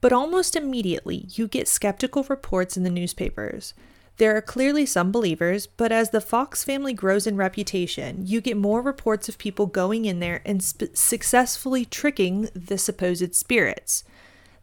but 0.00 0.12
almost 0.12 0.54
immediately 0.54 1.26
you 1.30 1.48
get 1.48 1.66
skeptical 1.66 2.22
reports 2.24 2.76
in 2.76 2.84
the 2.84 2.90
newspapers. 2.90 3.74
There 4.20 4.36
are 4.36 4.42
clearly 4.42 4.84
some 4.84 5.10
believers, 5.10 5.66
but 5.66 5.90
as 5.90 6.10
the 6.10 6.20
Fox 6.20 6.62
family 6.62 6.92
grows 6.92 7.26
in 7.26 7.38
reputation, 7.38 8.26
you 8.26 8.42
get 8.42 8.58
more 8.58 8.82
reports 8.82 9.30
of 9.30 9.38
people 9.38 9.64
going 9.64 10.04
in 10.04 10.20
there 10.20 10.42
and 10.44 10.60
sp- 10.60 10.92
successfully 10.92 11.86
tricking 11.86 12.50
the 12.54 12.76
supposed 12.76 13.34
spirits. 13.34 14.04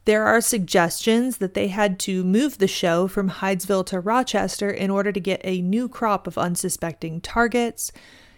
There 0.06 0.26
are 0.26 0.42
suggestions 0.42 1.38
that 1.38 1.56
they 1.56 1.70
had 1.70 1.98
to 2.02 2.24
move 2.24 2.60
the 2.60 2.68
show 2.68 3.08
from 3.08 3.32
Hydesville 3.32 3.88
to 3.88 4.00
Rochester 4.00 4.70
in 4.70 4.92
order 4.92 5.12
to 5.12 5.20
get 5.20 5.42
a 5.44 5.64
new 5.64 5.90
crop 5.90 6.28
of 6.28 6.38
unsuspecting 6.38 7.20
targets. 7.20 7.92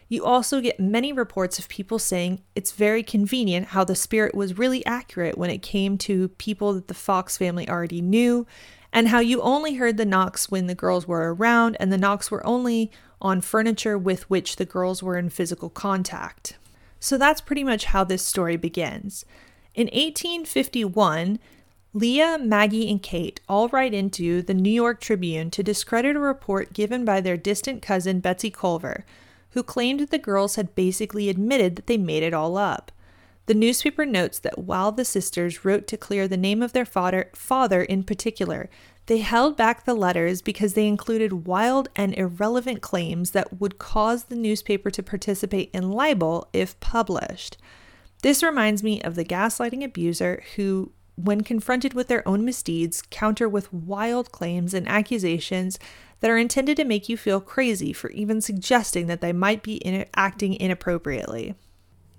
You 0.07 0.23
also 0.23 0.61
get 0.61 0.79
many 0.79 1.11
reports 1.11 1.59
of 1.59 1.67
people 1.67 1.99
saying 1.99 2.43
it's 2.55 2.71
very 2.71 3.03
convenient 3.03 3.67
how 3.67 3.83
the 3.83 3.93
spirit 3.93 4.35
was 4.35 4.57
really 4.57 4.85
accurate 4.85 5.37
when 5.37 5.49
it 5.49 5.61
came 5.61 5.97
to 5.97 6.29
people 6.29 6.71
that 6.75 6.87
the 6.87 6.93
Fox 6.93 7.35
family 7.35 7.67
already 7.67 8.01
knew, 8.01 8.47
and 8.91 9.09
how 9.09 9.19
you 9.19 9.41
only 9.41 9.75
heard 9.75 9.97
the 9.97 10.05
knocks 10.05 10.49
when 10.49 10.67
the 10.67 10.75
girls 10.75 11.07
were 11.07 11.33
around, 11.33 11.77
and 11.79 11.91
the 11.91 11.97
knocks 11.97 12.31
were 12.31 12.45
only 12.45 12.91
on 13.21 13.41
furniture 13.41 13.97
with 13.97 14.29
which 14.29 14.55
the 14.55 14.65
girls 14.65 15.03
were 15.03 15.17
in 15.17 15.29
physical 15.29 15.69
contact. 15.69 16.57
So 16.99 17.17
that's 17.17 17.41
pretty 17.41 17.63
much 17.63 17.85
how 17.85 18.03
this 18.03 18.25
story 18.25 18.57
begins. 18.57 19.25
In 19.75 19.87
1851, 19.87 21.39
Leah, 21.93 22.37
Maggie, 22.39 22.89
and 22.89 23.01
Kate 23.01 23.39
all 23.47 23.67
write 23.69 23.93
into 23.93 24.41
the 24.41 24.53
New 24.53 24.69
York 24.69 25.01
Tribune 25.01 25.49
to 25.51 25.63
discredit 25.63 26.15
a 26.15 26.19
report 26.19 26.73
given 26.73 27.03
by 27.03 27.21
their 27.21 27.37
distant 27.37 27.81
cousin 27.81 28.19
Betsy 28.19 28.51
Culver, 28.51 29.05
who 29.51 29.63
claimed 29.63 29.99
that 29.99 30.11
the 30.11 30.19
girls 30.19 30.55
had 30.55 30.75
basically 30.75 31.29
admitted 31.29 31.75
that 31.75 31.87
they 31.87 31.97
made 31.97 32.21
it 32.21 32.33
all 32.33 32.57
up. 32.57 32.91
The 33.49 33.55
newspaper 33.55 34.05
notes 34.05 34.37
that 34.37 34.59
while 34.59 34.91
the 34.91 35.03
sisters 35.03 35.65
wrote 35.65 35.87
to 35.87 35.97
clear 35.97 36.27
the 36.27 36.37
name 36.37 36.61
of 36.61 36.71
their 36.71 36.85
father, 36.85 37.31
father 37.33 37.81
in 37.81 38.03
particular, 38.03 38.69
they 39.07 39.17
held 39.17 39.57
back 39.57 39.85
the 39.85 39.95
letters 39.95 40.43
because 40.43 40.75
they 40.75 40.85
included 40.85 41.47
wild 41.47 41.89
and 41.95 42.13
irrelevant 42.13 42.81
claims 42.81 43.31
that 43.31 43.59
would 43.59 43.79
cause 43.79 44.25
the 44.25 44.35
newspaper 44.35 44.91
to 44.91 45.01
participate 45.01 45.71
in 45.73 45.89
libel 45.91 46.47
if 46.53 46.79
published. 46.79 47.57
This 48.21 48.43
reminds 48.43 48.83
me 48.83 49.01
of 49.01 49.15
the 49.15 49.25
gaslighting 49.25 49.83
abuser 49.83 50.43
who, 50.55 50.91
when 51.15 51.41
confronted 51.41 51.95
with 51.95 52.07
their 52.07 52.27
own 52.27 52.45
misdeeds, 52.45 53.01
counter 53.09 53.49
with 53.49 53.73
wild 53.73 54.31
claims 54.31 54.75
and 54.75 54.87
accusations 54.87 55.79
that 56.19 56.29
are 56.29 56.37
intended 56.37 56.77
to 56.77 56.85
make 56.85 57.09
you 57.09 57.17
feel 57.17 57.41
crazy 57.41 57.93
for 57.93 58.11
even 58.11 58.41
suggesting 58.41 59.07
that 59.07 59.21
they 59.21 59.33
might 59.33 59.63
be 59.63 59.77
in- 59.77 60.05
acting 60.13 60.53
inappropriately. 60.53 61.55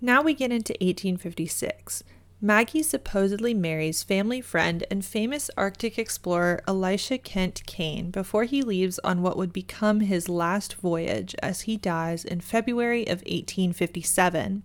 Now 0.00 0.22
we 0.22 0.34
get 0.34 0.50
into 0.50 0.72
1856. 0.80 2.04
Maggie 2.42 2.82
supposedly 2.82 3.52
marries 3.52 4.02
family 4.02 4.40
friend 4.40 4.82
and 4.90 5.04
famous 5.04 5.50
Arctic 5.58 5.98
explorer 5.98 6.62
Elisha 6.66 7.18
Kent 7.18 7.62
Kane 7.66 8.10
before 8.10 8.44
he 8.44 8.62
leaves 8.62 8.98
on 9.00 9.20
what 9.20 9.36
would 9.36 9.52
become 9.52 10.00
his 10.00 10.26
last 10.26 10.74
voyage 10.76 11.34
as 11.42 11.62
he 11.62 11.76
dies 11.76 12.24
in 12.24 12.40
February 12.40 13.02
of 13.02 13.18
1857. 13.18 14.62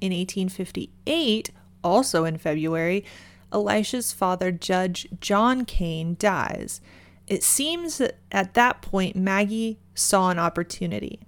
In 0.00 0.12
1858, 0.12 1.50
also 1.84 2.24
in 2.24 2.36
February, 2.36 3.04
Elisha's 3.52 4.12
father, 4.12 4.50
Judge 4.50 5.06
John 5.20 5.64
Kane, 5.64 6.16
dies. 6.18 6.80
It 7.28 7.44
seems 7.44 7.98
that 7.98 8.18
at 8.32 8.54
that 8.54 8.82
point, 8.82 9.14
Maggie 9.14 9.78
saw 9.94 10.30
an 10.30 10.38
opportunity. 10.40 11.20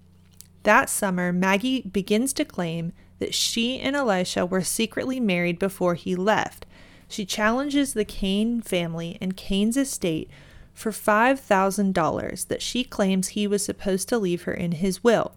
That 0.65 0.91
summer, 0.91 1.33
Maggie 1.33 1.83
begins 1.83 2.33
to 2.35 2.45
claim 2.45 2.93
that 3.21 3.35
she 3.35 3.79
and 3.79 3.95
Elisha 3.95 4.45
were 4.45 4.63
secretly 4.63 5.21
married 5.21 5.59
before 5.59 5.95
he 5.95 6.17
left. 6.17 6.67
She 7.09 7.25
challenges 7.25 7.95
the 7.95 8.05
Kane 8.05 8.61
family 8.61 9.17
and 9.21 9.37
Kane's 9.37 9.77
estate 9.77 10.29
for 10.75 10.91
$5,000 10.91 12.49
that 12.49 12.63
she 12.63 12.83
claims 12.83 13.29
he 13.29 13.47
was 13.47 13.65
supposed 13.65 14.09
to 14.09 14.19
leave 14.19 14.43
her 14.43 14.55
in 14.55 14.73
his 14.73 15.05
will. 15.05 15.35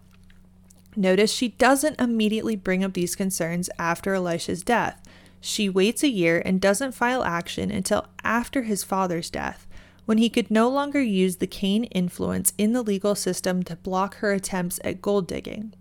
Notice 0.96 1.32
she 1.32 1.48
doesn't 1.48 2.00
immediately 2.00 2.56
bring 2.56 2.82
up 2.82 2.94
these 2.94 3.16
concerns 3.16 3.70
after 3.78 4.14
Elisha's 4.14 4.62
death. 4.62 5.00
She 5.40 5.68
waits 5.68 6.02
a 6.02 6.08
year 6.08 6.42
and 6.44 6.60
doesn't 6.60 6.92
file 6.92 7.24
action 7.24 7.70
until 7.70 8.06
after 8.22 8.62
his 8.62 8.84
father's 8.84 9.30
death 9.30 9.66
when 10.06 10.18
he 10.18 10.28
could 10.28 10.50
no 10.50 10.68
longer 10.68 11.00
use 11.00 11.36
the 11.36 11.46
Kane 11.46 11.84
influence 11.84 12.52
in 12.58 12.72
the 12.72 12.82
legal 12.82 13.14
system 13.14 13.62
to 13.64 13.76
block 13.76 14.16
her 14.16 14.32
attempts 14.32 14.78
at 14.84 15.00
gold 15.02 15.26
digging. 15.26 15.74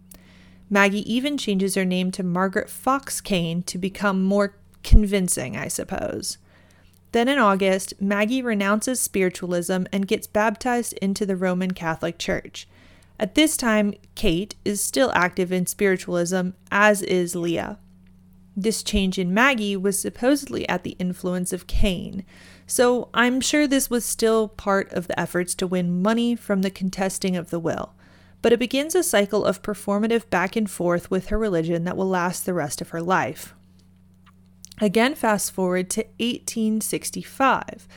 Maggie 0.74 1.14
even 1.14 1.38
changes 1.38 1.76
her 1.76 1.86
name 1.86 2.10
to 2.10 2.24
Margaret 2.24 2.68
Fox 2.68 3.22
Kane 3.22 3.62
to 3.62 3.78
become 3.78 4.24
more 4.24 4.56
convincing, 4.82 5.56
I 5.56 5.68
suppose. 5.68 6.40
Then 7.12 7.28
in 7.28 7.38
August, 7.38 7.94
Maggie 8.02 8.42
renounces 8.42 9.00
spiritualism 9.00 9.84
and 9.94 10.08
gets 10.08 10.26
baptized 10.26 10.94
into 10.94 11.28
the 11.28 11.36
Roman 11.36 11.76
Catholic 11.76 12.18
Church. 12.18 12.68
At 13.20 13.36
this 13.36 13.56
time, 13.56 13.94
Kate 14.16 14.56
is 14.66 14.82
still 14.82 15.12
active 15.14 15.52
in 15.52 15.68
spiritualism, 15.68 16.50
as 16.72 17.04
is 17.04 17.36
Leah. 17.36 17.78
This 18.58 18.82
change 18.82 19.20
in 19.20 19.32
Maggie 19.32 19.78
was 19.78 20.00
supposedly 20.00 20.68
at 20.68 20.84
the 20.84 20.96
influence 20.98 21.54
of 21.54 21.68
Kane, 21.68 22.26
so 22.66 23.10
I'm 23.14 23.42
sure 23.42 23.68
this 23.68 23.92
was 23.92 24.06
still 24.06 24.48
part 24.48 24.92
of 24.92 25.06
the 25.06 25.20
efforts 25.20 25.54
to 25.54 25.68
win 25.68 26.02
money 26.02 26.36
from 26.36 26.64
the 26.64 26.72
contesting 26.72 27.36
of 27.36 27.52
the 27.52 27.60
will. 27.60 27.94
But 28.44 28.54
it 28.54 28.60
begins 28.60 28.94
a 28.94 29.02
cycle 29.02 29.44
of 29.44 29.64
performative 29.64 30.30
back 30.30 30.56
and 30.56 30.70
forth 30.70 31.10
with 31.10 31.30
her 31.30 31.40
religion 31.40 31.86
that 31.86 31.98
will 31.98 32.10
last 32.10 32.46
the 32.46 32.54
rest 32.54 32.82
of 32.82 32.90
her 32.90 33.02
life. 33.02 33.56
Again, 34.80 35.16
fast 35.16 35.52
forward 35.52 35.90
to 35.92 36.02
1865. 36.20 37.88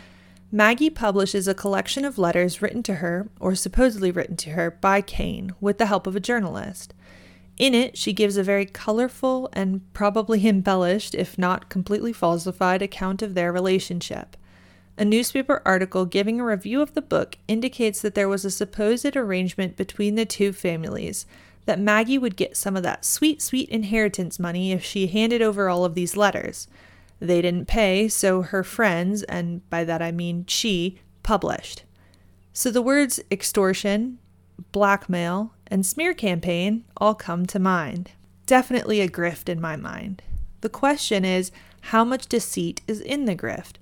Maggie 0.53 0.89
publishes 0.89 1.49
a 1.49 1.55
collection 1.55 2.05
of 2.05 2.17
letters 2.17 2.63
written 2.63 2.83
to 2.85 2.95
her, 2.95 3.29
or 3.41 3.57
supposedly 3.57 4.13
written 4.13 4.37
to 4.37 4.51
her, 4.51 4.71
by 4.71 5.01
Kane 5.01 5.53
with 5.61 5.79
the 5.79 5.87
help 5.87 6.07
of 6.07 6.15
a 6.15 6.21
journalist. 6.21 6.95
In 7.59 7.75
it, 7.75 7.99
she 7.99 8.13
gives 8.13 8.37
a 8.37 8.45
very 8.45 8.67
colorful 8.67 9.49
and 9.53 9.93
probably 9.95 10.47
embellished, 10.47 11.15
if 11.17 11.37
not 11.37 11.69
completely 11.69 12.13
falsified, 12.13 12.83
account 12.83 13.21
of 13.21 13.35
their 13.35 13.53
relationship. 13.53 14.37
A 14.99 15.05
newspaper 15.05 15.61
article 15.67 16.07
giving 16.07 16.41
a 16.41 16.45
review 16.45 16.81
of 16.81 16.95
the 16.95 17.03
book 17.03 17.37
indicates 17.49 18.01
that 18.01 18.15
there 18.15 18.29
was 18.29 18.45
a 18.45 18.51
supposed 18.51 19.15
arrangement 19.17 19.77
between 19.77 20.15
the 20.15 20.25
two 20.25 20.53
families, 20.53 21.27
that 21.67 21.81
Maggie 21.81 22.17
would 22.17 22.37
get 22.37 22.57
some 22.57 22.77
of 22.77 22.83
that 22.85 23.05
sweet, 23.05 23.43
sweet 23.43 23.69
inheritance 23.69 24.39
money 24.39 24.73
if 24.73 24.83
she 24.83 25.09
handed 25.09 25.43
over 25.43 25.69
all 25.69 25.85
of 25.85 25.95
these 25.95 26.17
letters. 26.17 26.67
They 27.21 27.43
didn't 27.43 27.67
pay, 27.67 28.09
so 28.09 28.43
her 28.43 28.63
friends, 28.63 29.23
and 29.25 29.69
by 29.69 29.85
that 29.85 30.01
I 30.01 30.13
mean 30.13 30.47
she, 30.47 31.01
published. 31.23 31.83
So 32.53 32.71
the 32.71 32.83
words 32.83 33.21
extortion, 33.31 34.19
blackmail, 34.73 35.53
and 35.67 35.85
smear 35.85 36.15
campaign 36.15 36.85
all 36.97 37.15
come 37.15 37.45
to 37.47 37.59
mind. 37.59 38.13
Definitely 38.47 39.01
a 39.01 39.09
grift 39.09 39.49
in 39.49 39.61
my 39.61 39.77
mind. 39.77 40.23
The 40.61 40.69
question 40.69 41.25
is 41.25 41.51
how 41.83 42.05
much 42.05 42.27
deceit 42.29 42.81
is 42.87 43.01
in 43.01 43.27
the 43.27 43.37
grift? 43.37 43.75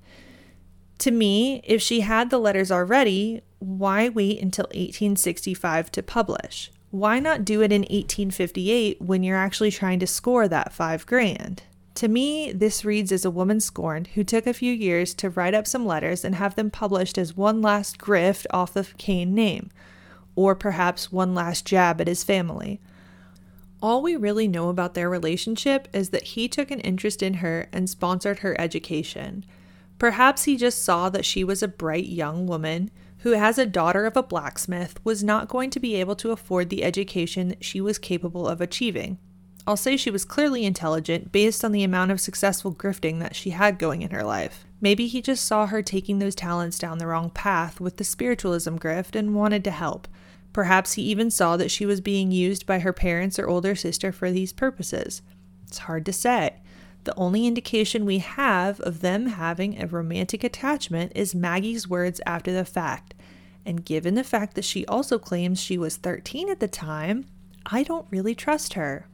To 0.99 1.11
me, 1.11 1.61
if 1.65 1.83
she 1.83 2.01
had 2.01 2.31
the 2.31 2.39
letters 2.39 2.71
already, 2.71 3.43
why 3.59 4.09
wait 4.09 4.41
until 4.41 4.65
1865 4.67 5.91
to 5.93 6.03
publish? 6.03 6.71
Why 6.91 7.19
not 7.19 7.45
do 7.45 7.61
it 7.63 7.73
in 7.73 7.83
1858 7.83 9.03
when 9.03 9.23
you're 9.23 9.37
actually 9.37 9.73
trying 9.73 9.99
to 9.99 10.07
score 10.07 10.47
that 10.47 10.73
five 10.73 11.05
grand? 11.07 11.65
To 11.97 12.09
me, 12.09 12.53
this 12.53 12.85
reads 12.85 13.13
as 13.13 13.25
a 13.25 13.31
woman 13.31 13.61
scorned 13.61 14.09
who 14.09 14.25
took 14.25 14.47
a 14.47 14.55
few 14.55 14.73
years 14.73 15.15
to 15.15 15.31
write 15.31 15.55
up 15.55 15.67
some 15.67 15.87
letters 15.87 16.25
and 16.25 16.35
have 16.35 16.57
them 16.57 16.71
published 16.71 17.19
as 17.19 17.37
one 17.37 17.63
last 17.63 17.99
grift 17.99 18.47
off 18.51 18.75
the 18.75 18.87
Kane 18.99 19.35
name, 19.35 19.71
or 20.37 20.55
perhaps 20.55 21.13
one 21.13 21.35
last 21.35 21.65
jab 21.65 22.01
at 22.01 22.09
his 22.09 22.25
family. 22.25 22.81
All 23.81 24.03
we 24.03 24.17
really 24.17 24.49
know 24.49 24.71
about 24.71 24.95
their 24.95 25.11
relationship 25.11 25.89
is 25.93 26.11
that 26.11 26.23
he 26.23 26.49
took 26.49 26.71
an 26.71 26.81
interest 26.81 27.23
in 27.23 27.35
her 27.35 27.69
and 27.73 27.89
sponsored 27.89 28.41
her 28.41 28.61
education. 28.61 29.45
Perhaps 30.05 30.45
he 30.45 30.59
just 30.59 30.83
saw 30.83 31.09
that 31.09 31.25
she 31.25 31.43
was 31.43 31.63
a 31.63 31.67
bright 31.67 32.05
young 32.05 32.47
woman 32.47 32.91
who, 33.21 33.33
as 33.33 33.57
a 33.57 33.65
daughter 33.65 34.05
of 34.05 34.19
a 34.19 34.23
blacksmith, 34.23 35.03
was 35.03 35.25
not 35.25 35.49
going 35.49 35.71
to 35.71 35.81
be 35.81 35.95
able 35.95 36.15
to 36.17 36.31
afford 36.31 36.69
the 36.69 36.85
education 36.85 37.57
she 37.59 37.81
was 37.81 37.97
capable 37.97 38.47
of 38.47 38.61
achieving. 38.61 39.17
I'll 39.67 39.79
say 39.79 39.97
she 39.97 40.11
was 40.11 40.27
clearly 40.27 40.67
intelligent 40.67 41.33
based 41.33 41.65
on 41.65 41.73
the 41.73 41.85
amount 41.85 42.11
of 42.11 42.21
successful 42.21 42.75
grifting 42.75 43.19
that 43.21 43.35
she 43.35 43.49
had 43.49 43.79
going 43.79 44.03
in 44.03 44.11
her 44.11 44.23
life. 44.23 44.67
Maybe 44.79 45.07
he 45.07 45.23
just 45.23 45.47
saw 45.47 45.69
her 45.69 45.81
taking 45.81 46.19
those 46.19 46.35
talents 46.35 46.79
down 46.79 46.99
the 46.99 47.07
wrong 47.07 47.31
path 47.31 47.81
with 47.81 47.97
the 47.97 48.05
spiritualism 48.05 48.77
grift 48.77 49.17
and 49.17 49.35
wanted 49.35 49.65
to 49.65 49.71
help. 49.71 50.07
Perhaps 50.53 50.93
he 50.93 51.03
even 51.05 51.31
saw 51.31 51.57
that 51.57 51.71
she 51.71 51.87
was 51.87 52.03
being 52.03 52.31
used 52.31 52.67
by 52.67 52.81
her 52.81 52.93
parents 52.93 53.39
or 53.39 53.49
older 53.49 53.75
sister 53.75 54.13
for 54.13 54.31
these 54.31 54.53
purposes. 54.53 55.23
It's 55.67 55.79
hard 55.79 56.05
to 56.05 56.13
say. 56.13 56.57
The 57.05 57.15
only 57.19 57.47
indication 57.47 58.07
we 58.07 58.19
have 58.19 58.81
of 58.81 59.01
them 59.01 59.27
having 59.27 59.81
a 59.81 59.87
romantic 59.87 60.43
attachment 60.43 61.13
is 61.15 61.35
Maggie's 61.35 61.87
words 61.87 62.21
after 62.27 62.53
the 62.53 62.65
fact. 62.65 63.15
And 63.67 63.85
given 63.85 64.15
the 64.15 64.25
fact 64.25 64.55
that 64.55 64.65
she 64.65 64.87
also 64.87 65.19
claims 65.19 65.61
she 65.61 65.79
was 65.79 65.97
13 65.97 66.49
at 66.49 66.61
the 66.61 66.69
time, 66.69 67.27
I 67.67 67.83
don't 67.83 68.07
really 68.11 68.35
trust 68.35 68.75
her. 68.75 69.07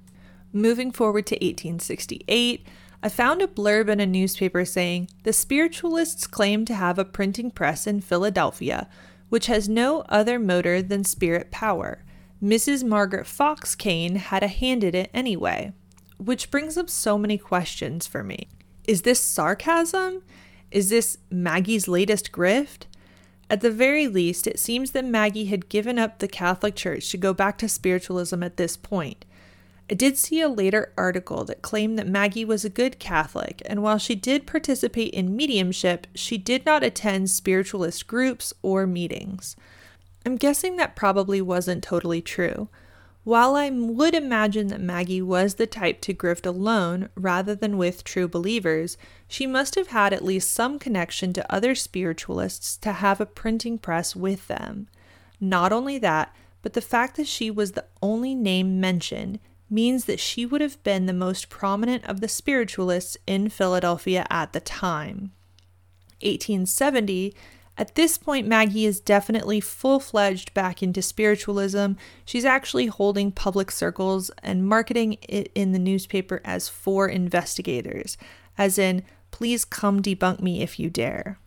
Moving 0.53 0.93
forward 0.93 1.27
to 1.27 1.35
1868, 1.37 2.67
I 3.03 3.09
found 3.09 3.43
a 3.43 3.47
blurb 3.47 3.89
in 3.89 3.99
a 3.99 4.07
newspaper 4.07 4.65
saying 4.65 5.09
the 5.23 5.33
spiritualists 5.33 6.27
claim 6.27 6.65
to 6.67 6.75
have 6.75 6.99
a 6.99 7.05
printing 7.05 7.51
press 7.51 7.87
in 7.87 8.01
Philadelphia, 8.01 8.89
which 9.31 9.47
has 9.47 9.69
no 9.69 10.03
other 10.09 10.39
motor 10.39 10.83
than 10.83 11.05
spirit 11.05 11.51
power. 11.51 12.05
Mrs. 12.43 12.85
Margaret 12.85 13.27
Fox 13.27 13.75
Kane 13.75 14.17
had 14.17 14.43
a 14.43 14.49
hand 14.49 14.85
in 14.85 14.95
it 14.95 15.11
anyway. 15.15 15.73
Which 16.21 16.51
brings 16.51 16.77
up 16.77 16.91
so 16.91 17.17
many 17.17 17.39
questions 17.39 18.07
for 18.07 18.23
me. 18.23 18.49
Is 18.87 19.03
this 19.03 19.21
sarcasm? 19.21 20.23
Is 20.71 20.91
this 20.91 21.17
Maggie's 21.31 21.89
latest 21.89 22.31
grift? 22.31 22.83
At 23.49 23.63
the 23.63 23.71
very 23.71 24.07
least, 24.07 24.47
it 24.47 24.59
seems 24.59 24.91
that 24.91 25.05
Maggie 25.07 25.47
had 25.47 25.71
given 25.71 25.99
up 25.99 26.19
the 26.19 26.29
Catholic 26.29 26.77
Church 26.77 27.11
to 27.11 27.17
go 27.17 27.33
back 27.33 27.57
to 27.59 27.71
spiritualism 27.71 28.43
at 28.43 28.59
this 28.59 28.77
point. 28.77 29.25
I 29.91 29.95
did 29.95 30.19
see 30.19 30.43
a 30.43 30.49
later 30.49 30.93
article 30.97 31.45
that 31.47 31.63
claimed 31.63 31.99
that 31.99 32.07
Maggie 32.07 32.45
was 32.45 32.67
a 32.67 32.71
good 32.71 32.99
Catholic, 32.99 33.63
and 33.65 33.83
while 33.83 33.99
she 33.99 34.15
did 34.15 34.47
participate 34.47 35.15
in 35.15 35.35
mediumship, 35.35 36.07
she 36.15 36.37
did 36.37 36.67
not 36.67 36.85
attend 36.85 37.31
spiritualist 37.31 38.07
groups 38.07 38.53
or 38.61 38.87
meetings. 38.87 39.57
I'm 40.27 40.37
guessing 40.37 40.77
that 40.77 40.97
probably 40.97 41.41
wasn't 41.41 41.83
totally 41.83 42.21
true. 42.21 42.69
While 43.23 43.55
I 43.55 43.69
would 43.69 44.15
imagine 44.15 44.69
that 44.69 44.81
Maggie 44.81 45.21
was 45.21 45.55
the 45.55 45.67
type 45.67 46.01
to 46.03 46.15
grift 46.15 46.47
alone 46.47 47.11
rather 47.15 47.55
than 47.55 47.77
with 47.77 48.03
true 48.03 48.27
believers, 48.27 48.97
she 49.29 49.47
must 49.47 49.75
have 49.75 49.89
had 49.89 50.13
at 50.13 50.25
least 50.25 50.51
some 50.51 50.79
connection 50.79 51.33
to 51.35 51.55
other 51.55 51.75
spiritualists 51.75 52.77
to 52.79 52.93
have 52.93 53.21
a 53.21 53.27
printing 53.27 53.79
press 53.79 54.17
with 54.17 54.49
them. 54.49 54.89
Not 55.39 55.71
only 55.71 55.99
that, 55.99 56.35
but 56.63 56.73
the 56.73 56.81
fact 56.81 57.17
that 57.17 57.27
she 57.27 57.51
was 57.51 57.73
the 57.73 57.87
only 58.03 58.35
name 58.35 58.81
mentioned 58.81 59.39
means 59.69 60.07
that 60.07 60.21
she 60.21 60.47
would 60.47 60.61
have 60.61 60.83
been 60.83 61.07
the 61.07 61.13
most 61.13 61.49
prominent 61.49 62.05
of 62.07 62.21
the 62.21 62.29
spiritualists 62.29 63.17
in 63.27 63.49
Philadelphia 63.49 64.27
at 64.31 64.53
the 64.53 64.61
time. 64.61 65.33
1870, 66.23 67.35
at 67.81 67.95
this 67.95 68.19
point, 68.19 68.47
Maggie 68.47 68.85
is 68.85 69.01
definitely 69.01 69.59
full 69.59 70.01
fledged 70.01 70.53
back 70.53 70.83
into 70.83 71.01
spiritualism. 71.01 71.93
She's 72.27 72.45
actually 72.45 72.89
holding 72.89 73.33
public 73.33 73.71
circles 73.71 74.31
and 74.43 74.69
marketing 74.69 75.17
it 75.27 75.51
in 75.55 75.73
the 75.73 75.79
newspaper 75.79 76.43
as 76.45 76.69
for 76.69 77.09
investigators, 77.09 78.19
as 78.59 78.77
in, 78.77 79.03
please 79.31 79.65
come 79.65 80.03
debunk 80.03 80.41
me 80.41 80.61
if 80.61 80.79
you 80.79 80.91
dare. 80.91 81.39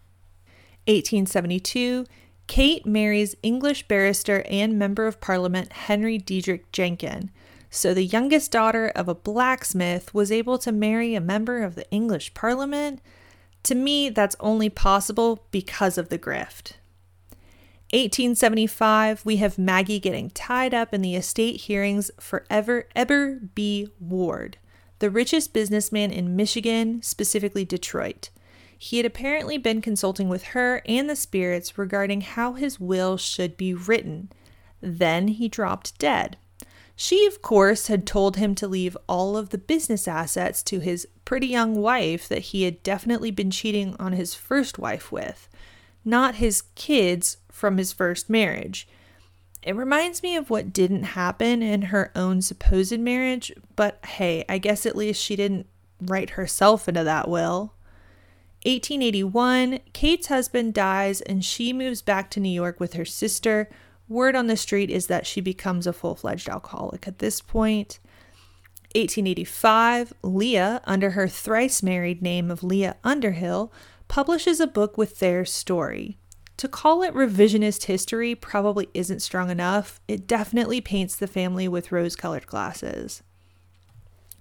1872, 0.88 2.08
Kate 2.48 2.84
marries 2.84 3.36
English 3.44 3.88
barrister 3.88 4.44
and 4.50 4.80
Member 4.80 5.06
of 5.06 5.22
Parliament 5.22 5.72
Henry 5.72 6.18
Dietrich 6.18 6.72
Jencken. 6.72 7.30
So 7.70 7.94
the 7.94 8.06
youngest 8.06 8.52
daughter 8.52 8.92
of 8.96 9.08
a 9.08 9.14
blacksmith 9.14 10.16
was 10.16 10.32
able 10.32 10.58
to 10.58 10.72
marry 10.72 11.14
a 11.14 11.22
member 11.22 11.62
of 11.62 11.76
the 11.76 11.88
English 11.92 12.34
Parliament? 12.34 13.02
To 13.64 13.76
me, 13.76 14.10
that's 14.10 14.36
only 14.40 14.70
possible 14.70 15.46
because 15.52 15.98
of 15.98 16.10
the 16.10 16.20
grift. 16.20 16.74
1875, 17.94 19.24
we 19.24 19.38
have 19.38 19.60
Maggie 19.60 20.00
getting 20.00 20.32
tied 20.32 20.74
up 20.74 20.94
in 20.94 21.02
the 21.02 21.16
estate 21.16 21.62
hearings 21.62 22.10
for 22.20 22.44
Ever 22.50 22.88
Eber 22.96 23.40
B. 23.54 23.90
Ward, 24.00 24.58
the 24.98 25.12
richest 25.12 25.54
businessman 25.54 26.12
in 26.12 26.36
Michigan, 26.36 27.04
specifically 27.04 27.64
Detroit. 27.64 28.32
He 28.76 28.98
had 28.98 29.06
apparently 29.06 29.58
been 29.58 29.82
consulting 29.82 30.28
with 30.28 30.44
her 30.48 30.82
and 30.88 31.10
the 31.10 31.16
spirits 31.16 31.78
regarding 31.78 32.22
how 32.22 32.54
his 32.54 32.80
will 32.80 33.16
should 33.16 33.56
be 33.56 33.74
written. 33.74 34.32
Then 34.82 35.28
he 35.28 35.48
dropped 35.48 35.98
dead. 36.00 36.36
She, 36.96 37.26
of 37.26 37.42
course, 37.42 37.88
had 37.88 38.06
told 38.06 38.38
him 38.38 38.54
to 38.56 38.68
leave 38.68 38.98
all 39.08 39.36
of 39.36 39.50
the 39.50 39.58
business 39.58 40.08
assets 40.08 40.62
to 40.64 40.80
his 40.80 41.08
pretty 41.26 41.48
young 41.48 41.76
wife 41.76 42.28
that 42.28 42.40
he 42.40 42.64
had 42.64 42.84
definitely 42.84 43.32
been 43.32 43.52
cheating 43.52 43.96
on 44.00 44.14
his 44.14 44.36
first 44.36 44.78
wife 44.78 45.12
with, 45.12 45.50
not 46.06 46.36
his 46.36 46.64
kids 46.76 47.38
from 47.52 47.78
his 47.78 47.92
first 47.92 48.30
marriage. 48.30 48.88
It 49.64 49.76
reminds 49.76 50.22
me 50.22 50.36
of 50.36 50.50
what 50.50 50.74
didn't 50.74 51.04
happen 51.04 51.64
in 51.64 51.84
her 51.84 52.12
own 52.16 52.42
supposed 52.42 53.00
marriage, 53.00 53.52
but 53.76 54.04
hey, 54.06 54.44
I 54.50 54.58
guess 54.58 54.86
at 54.86 54.96
least 54.96 55.22
she 55.22 55.36
didn't 55.36 55.68
write 56.02 56.32
herself 56.32 56.88
into 56.88 57.04
that 57.04 57.30
will. 57.30 57.74
1881, 58.66 59.80
Kate's 59.94 60.28
husband 60.28 60.74
dies 60.74 61.22
and 61.22 61.44
she 61.44 61.74
moves 61.74 62.02
back 62.02 62.30
to 62.32 62.40
New 62.40 62.50
York 62.50 62.80
with 62.80 62.94
her 62.94 63.06
sister, 63.06 63.70
Word 64.14 64.36
on 64.36 64.46
the 64.46 64.56
street 64.56 64.92
is 64.92 65.08
that 65.08 65.26
she 65.26 65.42
becomes 65.42 65.88
a 65.88 65.92
full 65.92 66.14
fledged 66.14 66.48
alcoholic 66.48 67.08
at 67.08 67.18
this 67.18 67.42
point. 67.42 68.00
1885, 68.94 70.14
Leah, 70.22 70.82
under 70.86 71.12
her 71.12 71.28
thrice 71.28 71.82
married 71.82 72.22
name 72.22 72.52
of 72.52 72.64
Leah 72.64 72.96
Underhill, 73.04 73.74
publishes 74.08 74.60
a 74.60 74.68
book 74.68 75.00
with 75.00 75.18
their 75.18 75.44
story. 75.46 76.20
To 76.58 76.68
call 76.68 77.02
it 77.02 77.16
revisionist 77.16 77.86
history 77.86 78.36
probably 78.36 78.88
isn't 78.94 79.24
strong 79.24 79.50
enough. 79.50 80.00
It 80.08 80.28
definitely 80.28 80.80
paints 80.80 81.16
the 81.16 81.26
family 81.26 81.68
with 81.68 81.92
rose 81.92 82.16
colored 82.16 82.46
glasses. 82.46 83.24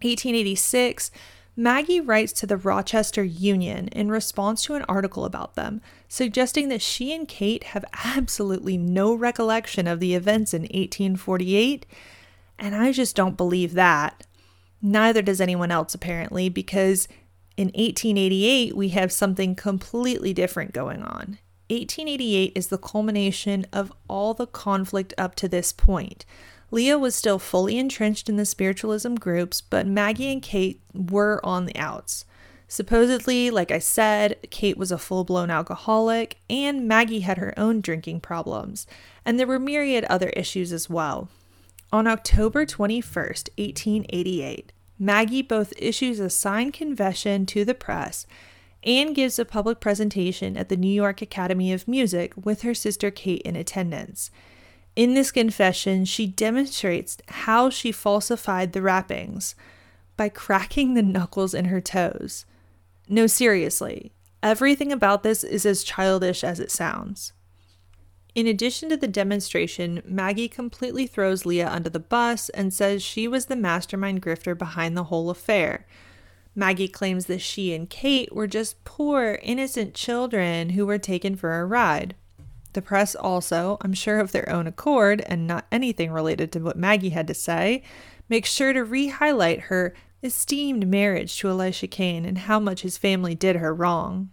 1886, 0.03 1.11
Maggie 1.55 2.01
writes 2.01 2.33
to 2.33 2.47
the 2.47 2.57
Rochester 2.57 3.23
Union 3.23 3.89
in 3.89 4.11
response 4.11 4.65
to 4.65 4.75
an 4.75 4.85
article 4.89 5.25
about 5.25 5.55
them, 5.55 5.83
suggesting 6.09 6.69
that 6.69 6.81
she 6.81 7.15
and 7.15 7.29
Kate 7.29 7.65
have 7.65 7.85
absolutely 8.05 8.79
no 8.79 9.15
recollection 9.15 9.87
of 9.87 10.01
the 10.01 10.15
events 10.15 10.55
in 10.55 10.63
1848, 10.63 11.85
and 12.59 12.75
I 12.75 12.93
just 12.93 13.17
don't 13.17 13.37
believe 13.37 13.75
that. 13.75 14.27
Neither 14.81 15.23
does 15.23 15.41
anyone 15.41 15.71
else, 15.71 15.95
apparently, 15.95 16.49
because 16.49 17.07
in 17.57 17.67
1888 17.69 18.75
we 18.75 18.89
have 18.91 19.13
something 19.13 19.55
completely 19.55 20.33
different 20.33 20.73
going 20.73 21.03
on. 21.03 21.39
1888 21.69 22.53
is 22.55 22.69
the 22.69 22.79
culmination 22.79 23.67
of 23.73 23.93
all 24.09 24.35
the 24.35 24.47
conflict 24.47 25.15
up 25.17 25.35
to 25.37 25.49
this 25.49 25.73
point. 25.73 26.25
Leah 26.73 26.99
was 26.99 27.15
still 27.15 27.39
fully 27.39 27.79
entrenched 27.79 28.31
in 28.31 28.37
the 28.37 28.47
spiritualism 28.47 29.15
groups, 29.15 29.61
but 29.61 29.87
Maggie 29.87 30.33
and 30.33 30.43
Kate 30.43 30.81
were 30.95 31.39
on 31.45 31.67
the 31.67 31.77
outs. 31.77 32.25
Supposedly, 32.67 33.51
like 33.51 33.71
I 33.71 33.79
said, 33.79 34.39
Kate 34.49 34.79
was 34.79 34.91
a 34.91 34.97
full 34.97 35.23
blown 35.25 35.51
alcoholic, 35.51 36.39
and 36.49 36.89
Maggie 36.89 37.21
had 37.21 37.37
her 37.37 37.53
own 37.59 37.83
drinking 37.83 38.21
problems, 38.21 38.87
and 39.27 39.39
there 39.39 39.47
were 39.47 39.59
myriad 39.59 40.05
other 40.05 40.31
issues 40.31 40.73
as 40.73 40.89
well. 40.89 41.29
On 41.93 42.07
October 42.07 42.65
21st, 42.65 43.51
1888, 43.59 44.73
Maggie 44.99 45.43
both 45.43 45.75
issues 45.77 46.19
a 46.19 46.31
signed 46.31 46.73
confession 46.73 47.45
to 47.45 47.67
the 47.67 47.75
press 47.75 48.27
and 48.83 49.15
gives 49.15 49.39
a 49.39 49.45
public 49.45 49.79
presentation 49.79 50.57
at 50.57 50.71
the 50.71 50.79
New 50.79 50.89
York 50.89 51.21
Academy 51.21 51.71
of 51.71 51.87
Music 51.87 52.33
with 52.43 52.63
her 52.63 52.73
sister 52.73 53.11
Kate 53.11 53.43
in 53.43 53.57
attendance. 53.57 54.31
In 54.95 55.15
this 55.15 55.31
confession, 55.31 56.05
she 56.05 56.27
demonstrates 56.27 57.17
how 57.29 57.71
she 57.71 57.93
falsified 57.93 58.73
the 58.73 58.83
rappings 58.83 59.55
by 60.17 60.29
cracking 60.29 60.95
the 60.95 61.03
knuckles 61.03 61.55
in 61.55 61.67
her 61.67 61.81
toes. 61.81 62.45
No, 63.09 63.27
seriously, 63.27 64.13
everything 64.43 64.93
about 64.93 65.23
this 65.23 65.43
is 65.45 65.65
as 65.65 65.83
childish 65.83 66.45
as 66.45 66.61
it 66.61 66.71
sounds. 66.71 67.33
In 68.35 68.47
addition 68.47 68.89
to 68.89 68.97
the 68.97 69.09
demonstration, 69.09 70.03
Maggie 70.05 70.49
completely 70.49 71.07
throws 71.07 71.45
Leah 71.45 71.69
under 71.69 71.91
the 71.91 72.01
bus 72.01 72.49
and 72.51 72.73
says 72.73 73.03
she 73.03 73.29
was 73.29 73.47
the 73.47 73.57
mastermind 73.57 74.23
grifter 74.23 74.57
behind 74.57 74.97
the 74.97 75.05
whole 75.05 75.29
affair. 75.29 75.87
Maggie 76.55 76.89
claims 76.89 77.27
that 77.27 77.41
she 77.41 77.75
and 77.75 77.89
Kate 77.89 78.35
were 78.35 78.47
just 78.47 78.85
poor, 78.85 79.39
innocent 79.43 79.95
children 79.95 80.71
who 80.71 80.87
were 80.87 80.99
taken 80.99 81.35
for 81.35 81.61
a 81.61 81.67
ride. 81.67 82.15
The 82.73 82.83
press 82.83 83.15
also, 83.15 83.77
I'm 83.83 83.93
sure 83.93 84.19
of 84.19 84.33
their 84.33 84.49
own 84.49 84.67
accord 84.67 85.23
and 85.27 85.47
not 85.47 85.67
anything 85.71 86.11
related 86.11 86.53
to 86.53 86.61
what 86.61 86.77
Maggie 86.77 87.11
had 87.11 87.27
to 87.27 87.35
say, 87.35 87.83
makes 88.29 88.51
sure 88.51 88.73
to 88.73 88.85
re 88.85 89.09
highlight 89.09 89.63
her 89.63 89.95
esteemed 90.23 90.87
marriage 90.87 91.37
to 91.39 91.49
Elisha 91.49 91.87
Kane 91.87 92.25
and 92.25 92.39
how 92.39 92.59
much 92.61 92.83
his 92.83 92.97
family 92.97 93.35
did 93.35 93.57
her 93.57 93.75
wrong. 93.75 94.31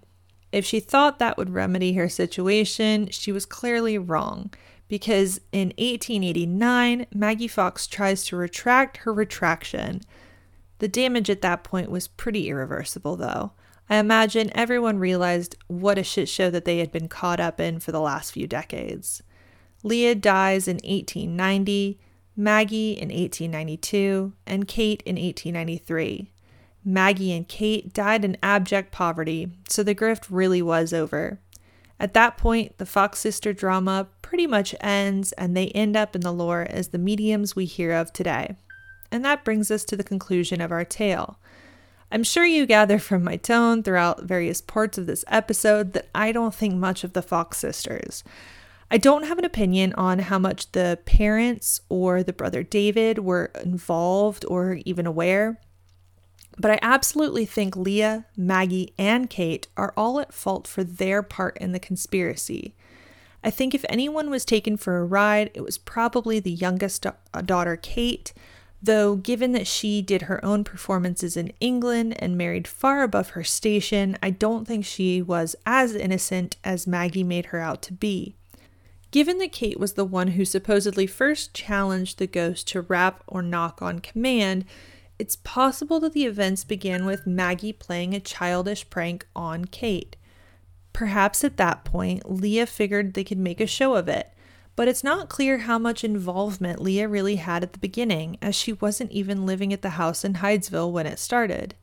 If 0.52 0.66
she 0.66 0.80
thought 0.80 1.20
that 1.20 1.38
would 1.38 1.50
remedy 1.52 1.94
her 1.94 2.10
situation, 2.10 3.10
she 3.12 3.32
was 3.32 3.46
clearly 3.46 3.98
wrong, 3.98 4.52
because 4.88 5.40
in 5.52 5.70
1889, 5.78 7.08
Maggie 7.14 7.48
Fox 7.48 7.88
tries 7.88 8.26
to 8.26 8.36
retract 8.36 8.98
her 8.98 9.14
retraction. 9.14 10.02
The 10.80 10.88
damage 10.88 11.30
at 11.30 11.42
that 11.42 11.64
point 11.64 11.92
was 11.92 12.08
pretty 12.08 12.50
irreversible, 12.50 13.16
though. 13.16 13.52
I 13.90 13.98
imagine 13.98 14.52
everyone 14.54 15.00
realized 15.00 15.56
what 15.68 15.98
a 15.98 16.04
shit 16.04 16.30
show 16.30 16.50
that 16.52 16.66
they 16.66 16.78
had 16.78 16.92
been 16.92 17.08
caught 17.08 17.40
up 17.40 17.60
in 17.60 17.80
for 17.80 17.92
the 17.92 18.00
last 18.00 18.32
few 18.32 18.46
decades. 18.46 19.24
Leah 19.82 20.14
dies 20.16 20.68
in 20.68 20.76
1890, 20.76 22.00
Maggie 22.36 22.92
in 22.92 23.10
1892, 23.10 24.34
and 24.46 24.68
Kate 24.68 25.02
in 25.06 25.16
1893. 25.16 26.32
Maggie 26.86 27.34
and 27.34 27.48
Kate 27.48 27.92
died 27.94 28.24
in 28.24 28.38
abject 28.44 28.92
poverty, 28.92 29.52
so 29.68 29.84
the 29.84 29.96
grift 29.96 30.28
really 30.30 30.62
was 30.62 30.94
over. 30.94 31.40
At 32.00 32.14
that 32.14 32.38
point, 32.38 32.78
the 32.78 32.86
Fox 32.86 33.20
sister 33.20 33.52
drama 33.54 34.08
pretty 34.22 34.48
much 34.48 34.76
ends, 34.80 35.32
and 35.34 35.58
they 35.58 35.70
end 35.70 35.98
up 35.98 36.16
in 36.16 36.22
the 36.22 36.32
lore 36.32 36.66
as 36.70 36.90
the 36.90 36.98
mediums 36.98 37.56
we 37.56 37.66
hear 37.66 37.92
of 37.94 38.14
today. 38.14 38.56
and 39.12 39.26
that 39.26 39.44
brings 39.44 39.72
us 39.72 39.84
to 39.86 39.98
the 39.98 40.04
conclusion 40.04 40.62
of 40.62 40.72
our 40.72 40.86
tale. 40.86 41.40
I'm 42.12 42.24
sure 42.24 42.46
you 42.46 42.66
gather 42.66 42.98
from 42.98 43.24
my 43.24 43.36
tone 43.36 43.84
throughout 43.84 44.24
various 44.24 44.62
parts 44.62 44.98
of 44.98 45.06
this 45.06 45.24
episode 45.28 45.94
that 45.94 46.10
I 46.16 46.32
don't 46.32 46.54
think 46.54 46.74
much 46.76 47.04
of 47.04 47.14
the 47.14 47.22
Fox 47.22 47.58
sisters. 47.58 48.24
I 48.90 48.98
don't 48.98 49.28
have 49.28 49.38
an 49.38 49.46
opinion 49.46 49.94
on 49.94 50.18
how 50.18 50.40
much 50.40 50.72
the 50.72 50.98
parents 51.06 51.82
or 51.90 52.24
the 52.24 52.34
brother 52.34 52.64
David 52.64 53.20
were 53.20 53.52
involved 53.64 54.44
or 54.48 54.80
even 54.86 55.06
aware, 55.06 55.60
but 56.58 56.72
I 56.72 56.80
absolutely 56.82 57.46
think 57.46 57.78
Leah, 57.78 58.26
Maggie, 58.36 58.94
and 58.98 59.30
Kate 59.30 59.68
are 59.78 59.94
all 59.96 60.20
at 60.20 60.34
fault 60.34 60.68
for 60.68 60.84
their 60.84 61.22
part 61.22 61.58
in 61.60 61.72
the 61.72 61.80
conspiracy. 61.80 62.76
I 63.44 63.52
think 63.52 63.74
if 63.76 63.86
anyone 63.88 64.32
was 64.32 64.44
taken 64.44 64.76
for 64.76 64.98
a 64.98 65.06
ride, 65.06 65.52
it 65.54 65.62
was 65.62 65.78
probably 65.78 66.40
the 66.40 66.52
youngest 66.52 67.04
da- 67.04 67.42
daughter, 67.46 67.78
Kate, 67.78 68.34
though, 68.82 69.16
given 69.16 69.52
that 69.54 69.68
she 69.68 70.02
did 70.02 70.24
her 70.24 70.44
own 70.44 70.64
performances 70.64 71.36
in 71.36 71.52
England 71.60 72.16
and 72.22 72.38
married 72.38 72.68
far 72.68 73.04
above 73.04 73.30
her 73.32 73.44
station, 73.44 74.18
I 74.24 74.30
don't 74.30 74.66
think 74.66 74.86
she 74.86 75.22
was 75.22 75.56
as 75.66 75.96
innocent 75.96 76.58
as 76.64 76.88
Maggie 76.88 77.24
made 77.24 77.48
her 77.48 77.60
out 77.60 77.82
to 77.84 77.94
be. 77.94 78.36
Given 79.12 79.40
that 79.40 79.52
Kate 79.52 79.80
was 79.80 79.94
the 79.94 80.06
one 80.06 80.30
who 80.30 80.46
supposedly 80.46 81.08
first 81.08 81.54
challenged 81.54 82.20
the 82.20 82.28
ghost 82.28 82.68
to 82.70 82.82
rap 82.82 83.24
or 83.28 83.42
knock 83.42 83.82
on 83.82 84.00
command, 84.00 84.66
it's 85.18 85.36
possible 85.36 86.00
that 86.00 86.14
the 86.14 86.26
events 86.26 86.64
began 86.64 87.06
with 87.06 87.28
Maggie 87.28 87.74
playing 87.74 88.14
a 88.14 88.20
childish 88.20 88.90
prank 88.90 89.26
on 89.36 89.66
Kate. 89.66 90.16
Perhaps 90.94 91.44
at 91.44 91.58
that 91.58 91.84
point, 91.84 92.30
Leah 92.30 92.66
figured 92.66 93.14
they 93.14 93.24
could 93.24 93.38
make 93.38 93.60
a 93.60 93.68
show 93.68 93.96
of 93.96 94.08
it, 94.08 94.32
but 94.80 94.88
it's 94.88 95.04
not 95.04 95.28
clear 95.28 95.58
how 95.58 95.78
much 95.78 96.06
involvement 96.06 96.82
Leah 96.82 97.10
really 97.10 97.36
had 97.36 97.64
at 97.64 97.74
the 97.74 97.80
beginning, 97.80 98.38
as 98.42 98.56
she 98.56 98.72
wasn't 98.72 99.12
even 99.12 99.46
living 99.46 99.74
at 99.74 99.82
the 99.82 99.90
house 99.90 100.24
in 100.24 100.36
Hydesville 100.36 100.90
when 100.90 101.06
it 101.06 101.20
started. 101.20 101.76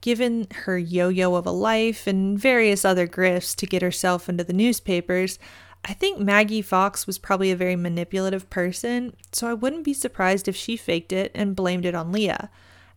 Given 0.00 0.46
her 0.64 0.78
yo 0.78 1.10
yo 1.10 1.34
of 1.34 1.44
a 1.44 1.50
life 1.50 2.06
and 2.06 2.38
various 2.38 2.82
other 2.82 3.06
grifts 3.06 3.54
to 3.56 3.66
get 3.66 3.82
herself 3.82 4.26
into 4.26 4.42
the 4.42 4.54
newspapers, 4.54 5.38
I 5.84 5.92
think 5.92 6.18
Maggie 6.18 6.62
Fox 6.62 7.06
was 7.06 7.18
probably 7.18 7.50
a 7.50 7.56
very 7.56 7.76
manipulative 7.76 8.48
person, 8.48 9.14
so 9.32 9.46
I 9.46 9.52
wouldn't 9.52 9.84
be 9.84 9.92
surprised 9.92 10.48
if 10.48 10.56
she 10.56 10.78
faked 10.78 11.12
it 11.12 11.30
and 11.34 11.54
blamed 11.54 11.84
it 11.84 11.94
on 11.94 12.10
Leah. 12.10 12.48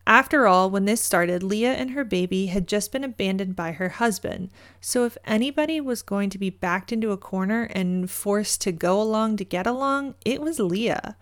After 0.07 0.47
all, 0.47 0.69
when 0.69 0.85
this 0.85 1.03
started, 1.03 1.43
Leah 1.43 1.73
and 1.73 1.91
her 1.91 2.05
baby 2.05 2.45
had 2.45 2.65
just 2.65 2.93
been 2.93 3.03
abandoned 3.03 3.57
by 3.57 3.73
her 3.73 3.89
husband, 3.89 4.51
so 4.79 5.03
if 5.03 5.17
anybody 5.25 5.81
was 5.81 6.01
going 6.01 6.29
to 6.29 6.37
be 6.37 6.49
backed 6.49 6.93
into 6.93 7.11
a 7.11 7.17
corner 7.17 7.63
and 7.71 8.09
forced 8.09 8.61
to 8.61 8.71
go 8.71 9.01
along 9.01 9.35
to 9.35 9.43
get 9.43 9.67
along, 9.67 10.15
it 10.23 10.39
was 10.39 10.59
Leah. 10.59 11.17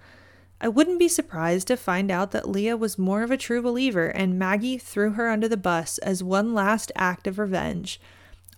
I 0.62 0.68
wouldn't 0.68 1.00
be 1.00 1.08
surprised 1.08 1.66
to 1.70 1.78
find 1.78 2.12
out 2.12 2.30
that 2.30 2.48
Leah 2.48 2.78
was 2.78 3.00
more 3.00 3.24
of 3.24 3.32
a 3.32 3.38
true 3.38 3.64
believer 3.64 4.10
and 4.10 4.38
Maggie 4.38 4.78
threw 4.78 5.14
her 5.14 5.32
under 5.32 5.48
the 5.48 5.58
bus 5.58 5.98
as 5.98 6.22
one 6.22 6.54
last 6.54 6.92
act 6.96 7.26
of 7.26 7.40
revenge 7.40 8.00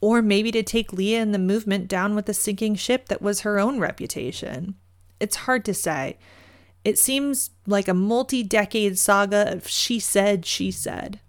or 0.01 0.21
maybe 0.21 0.51
to 0.51 0.61
take 0.61 0.91
Leah 0.91 1.21
and 1.21 1.33
the 1.33 1.39
movement 1.39 1.87
down 1.87 2.15
with 2.15 2.25
the 2.25 2.33
sinking 2.33 2.75
ship 2.75 3.07
that 3.07 3.21
was 3.21 3.41
her 3.41 3.59
own 3.59 3.79
reputation. 3.79 4.75
It's 5.21 5.37
hard 5.37 5.63
to 5.65 5.73
say. 5.73 6.17
It 6.87 6.97
seems 6.97 7.49
like 7.65 7.89
a 7.89 7.93
multi 7.93 8.43
decade 8.43 8.97
saga 8.97 9.51
of 9.51 9.67
she 9.67 9.99
said, 9.99 10.45
she 10.45 10.71
said. 10.71 11.19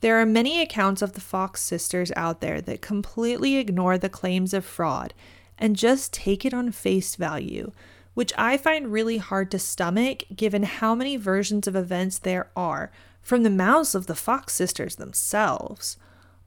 There 0.00 0.20
are 0.20 0.26
many 0.26 0.60
accounts 0.60 1.02
of 1.02 1.12
the 1.12 1.20
Fox 1.20 1.62
sisters 1.62 2.10
out 2.16 2.40
there 2.40 2.60
that 2.62 2.82
completely 2.82 3.58
ignore 3.58 3.96
the 3.96 4.08
claims 4.08 4.52
of 4.52 4.64
fraud 4.64 5.14
and 5.56 5.76
just 5.76 6.12
take 6.12 6.44
it 6.44 6.52
on 6.52 6.72
face 6.72 7.14
value, 7.14 7.70
which 8.14 8.32
I 8.36 8.56
find 8.56 8.90
really 8.90 9.18
hard 9.18 9.52
to 9.52 9.60
stomach 9.60 10.24
given 10.34 10.64
how 10.64 10.96
many 10.96 11.16
versions 11.16 11.68
of 11.68 11.76
events 11.76 12.18
there 12.18 12.50
are 12.56 12.90
from 13.22 13.44
the 13.44 13.50
mouths 13.50 13.94
of 13.94 14.08
the 14.08 14.16
Fox 14.16 14.52
sisters 14.52 14.96
themselves. 14.96 15.96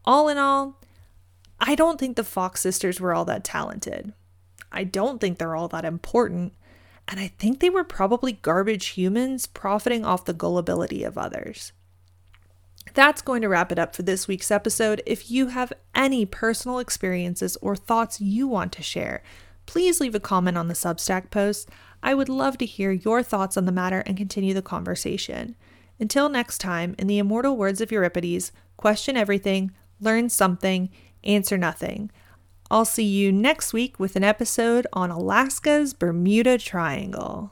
All 0.03 0.27
in 0.27 0.37
all, 0.37 0.77
I 1.57 1.73
don't 1.73 1.97
think 1.97 2.17
the 2.17 2.25
Fox 2.25 2.59
sisters 2.59 2.99
were 2.99 3.13
all 3.13 3.23
that 3.23 3.45
talented. 3.45 4.11
I 4.73 4.83
don't 4.83 5.21
think 5.21 5.37
they're 5.37 5.55
all 5.55 5.69
that 5.69 5.85
important. 5.85 6.51
And 7.07 7.19
I 7.19 7.27
think 7.27 7.59
they 7.59 7.69
were 7.69 7.83
probably 7.83 8.33
garbage 8.33 8.87
humans 8.87 9.45
profiting 9.45 10.05
off 10.05 10.25
the 10.25 10.33
gullibility 10.33 11.03
of 11.03 11.17
others. 11.17 11.73
That's 12.93 13.21
going 13.21 13.41
to 13.41 13.49
wrap 13.49 13.71
it 13.71 13.79
up 13.79 13.95
for 13.95 14.03
this 14.03 14.27
week's 14.27 14.51
episode. 14.51 15.01
If 15.05 15.29
you 15.29 15.47
have 15.47 15.73
any 15.95 16.25
personal 16.25 16.79
experiences 16.79 17.57
or 17.61 17.75
thoughts 17.75 18.19
you 18.19 18.47
want 18.47 18.71
to 18.73 18.83
share, 18.83 19.23
please 19.65 19.99
leave 19.99 20.15
a 20.15 20.19
comment 20.19 20.57
on 20.57 20.67
the 20.67 20.73
Substack 20.73 21.29
post. 21.29 21.69
I 22.03 22.13
would 22.13 22.29
love 22.29 22.57
to 22.57 22.65
hear 22.65 22.91
your 22.91 23.23
thoughts 23.23 23.55
on 23.55 23.65
the 23.65 23.71
matter 23.71 24.03
and 24.05 24.17
continue 24.17 24.53
the 24.53 24.61
conversation. 24.61 25.55
Until 25.99 26.29
next 26.29 26.57
time, 26.57 26.95
in 26.97 27.07
the 27.07 27.19
immortal 27.19 27.55
words 27.55 27.79
of 27.79 27.91
Euripides, 27.91 28.51
question 28.75 29.15
everything, 29.15 29.71
learn 29.99 30.29
something, 30.29 30.89
answer 31.23 31.57
nothing. 31.57 32.09
I'll 32.71 32.86
see 32.86 33.03
you 33.03 33.34
next 33.34 33.73
week 33.73 33.99
with 33.99 34.15
an 34.15 34.23
episode 34.23 34.88
on 34.93 35.12
Alaska's 35.12 35.93
Bermuda 35.93 36.57
Triangle. 36.57 37.51